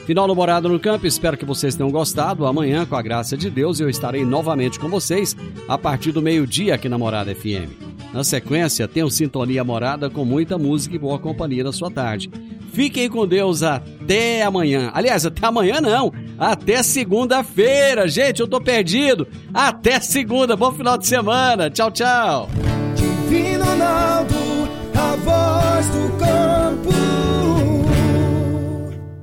Final 0.06 0.28
do 0.28 0.36
Morada 0.36 0.68
no 0.68 0.80
Campo, 0.80 1.06
espero 1.06 1.38
que 1.38 1.46
vocês 1.46 1.76
tenham 1.76 1.92
gostado. 1.92 2.46
Amanhã, 2.46 2.86
com 2.86 2.96
a 2.96 3.02
graça 3.02 3.38
de 3.38 3.50
Deus, 3.50 3.80
eu 3.80 3.90
estarei 3.90 4.26
novamente 4.26 4.80
com 4.80 4.90
vocês 4.90 5.36
a 5.68 5.78
partir 5.78 6.12
do 6.12 6.22
meio-dia 6.22 6.76
aqui 6.76 6.90
na 6.90 6.98
Morada 6.98 7.34
FM. 7.34 7.92
Na 8.14 8.24
sequência, 8.24 8.88
tenho 8.88 9.10
Sintonia 9.10 9.64
Morada 9.64 10.10
com 10.10 10.26
muita 10.26 10.58
música 10.58 10.96
e 10.96 11.00
boa 11.00 11.18
companhia 11.18 11.64
na 11.64 11.72
sua 11.72 11.90
tarde. 11.90 12.30
Fiquem 12.74 13.10
com 13.10 13.28
Deus 13.28 13.64
até 13.64 14.44
amanhã. 14.44 14.92
Aliás, 14.94 15.26
até 15.26 15.46
amanhã 15.46 15.80
não. 15.82 16.12
Até 16.38 16.82
segunda-feira. 16.84 18.08
Gente, 18.08 18.40
eu 18.40 18.48
tô 18.48 18.60
perdido. 18.60 19.28
Até 19.54 20.00
segunda. 20.00 20.56
Bom 20.56 20.72
final 20.72 20.98
de 20.98 21.06
semana. 21.06 21.70
Tchau, 21.70 21.92
tchau. 21.92 22.50
Divino 22.96 23.66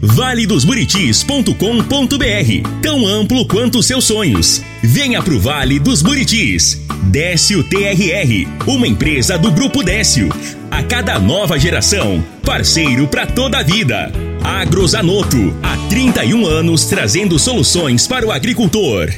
valedosburitis.com.br 0.00 2.80
Tão 2.82 3.06
amplo 3.06 3.46
quanto 3.46 3.82
seus 3.82 4.04
sonhos. 4.04 4.62
Venha 4.82 5.22
pro 5.22 5.40
Vale 5.40 5.78
dos 5.78 6.02
Buritis. 6.02 6.82
Décio 7.04 7.64
TRR, 7.64 8.46
uma 8.66 8.86
empresa 8.86 9.38
do 9.38 9.50
Grupo 9.50 9.82
Décio. 9.82 10.28
A 10.70 10.82
cada 10.82 11.18
nova 11.18 11.58
geração, 11.58 12.22
parceiro 12.44 13.08
para 13.08 13.26
toda 13.26 13.58
a 13.58 13.62
vida. 13.62 14.12
Agrozanoto, 14.44 15.56
há 15.62 15.76
31 15.88 16.46
anos 16.46 16.84
trazendo 16.84 17.38
soluções 17.38 18.06
para 18.06 18.26
o 18.26 18.32
agricultor. 18.32 19.10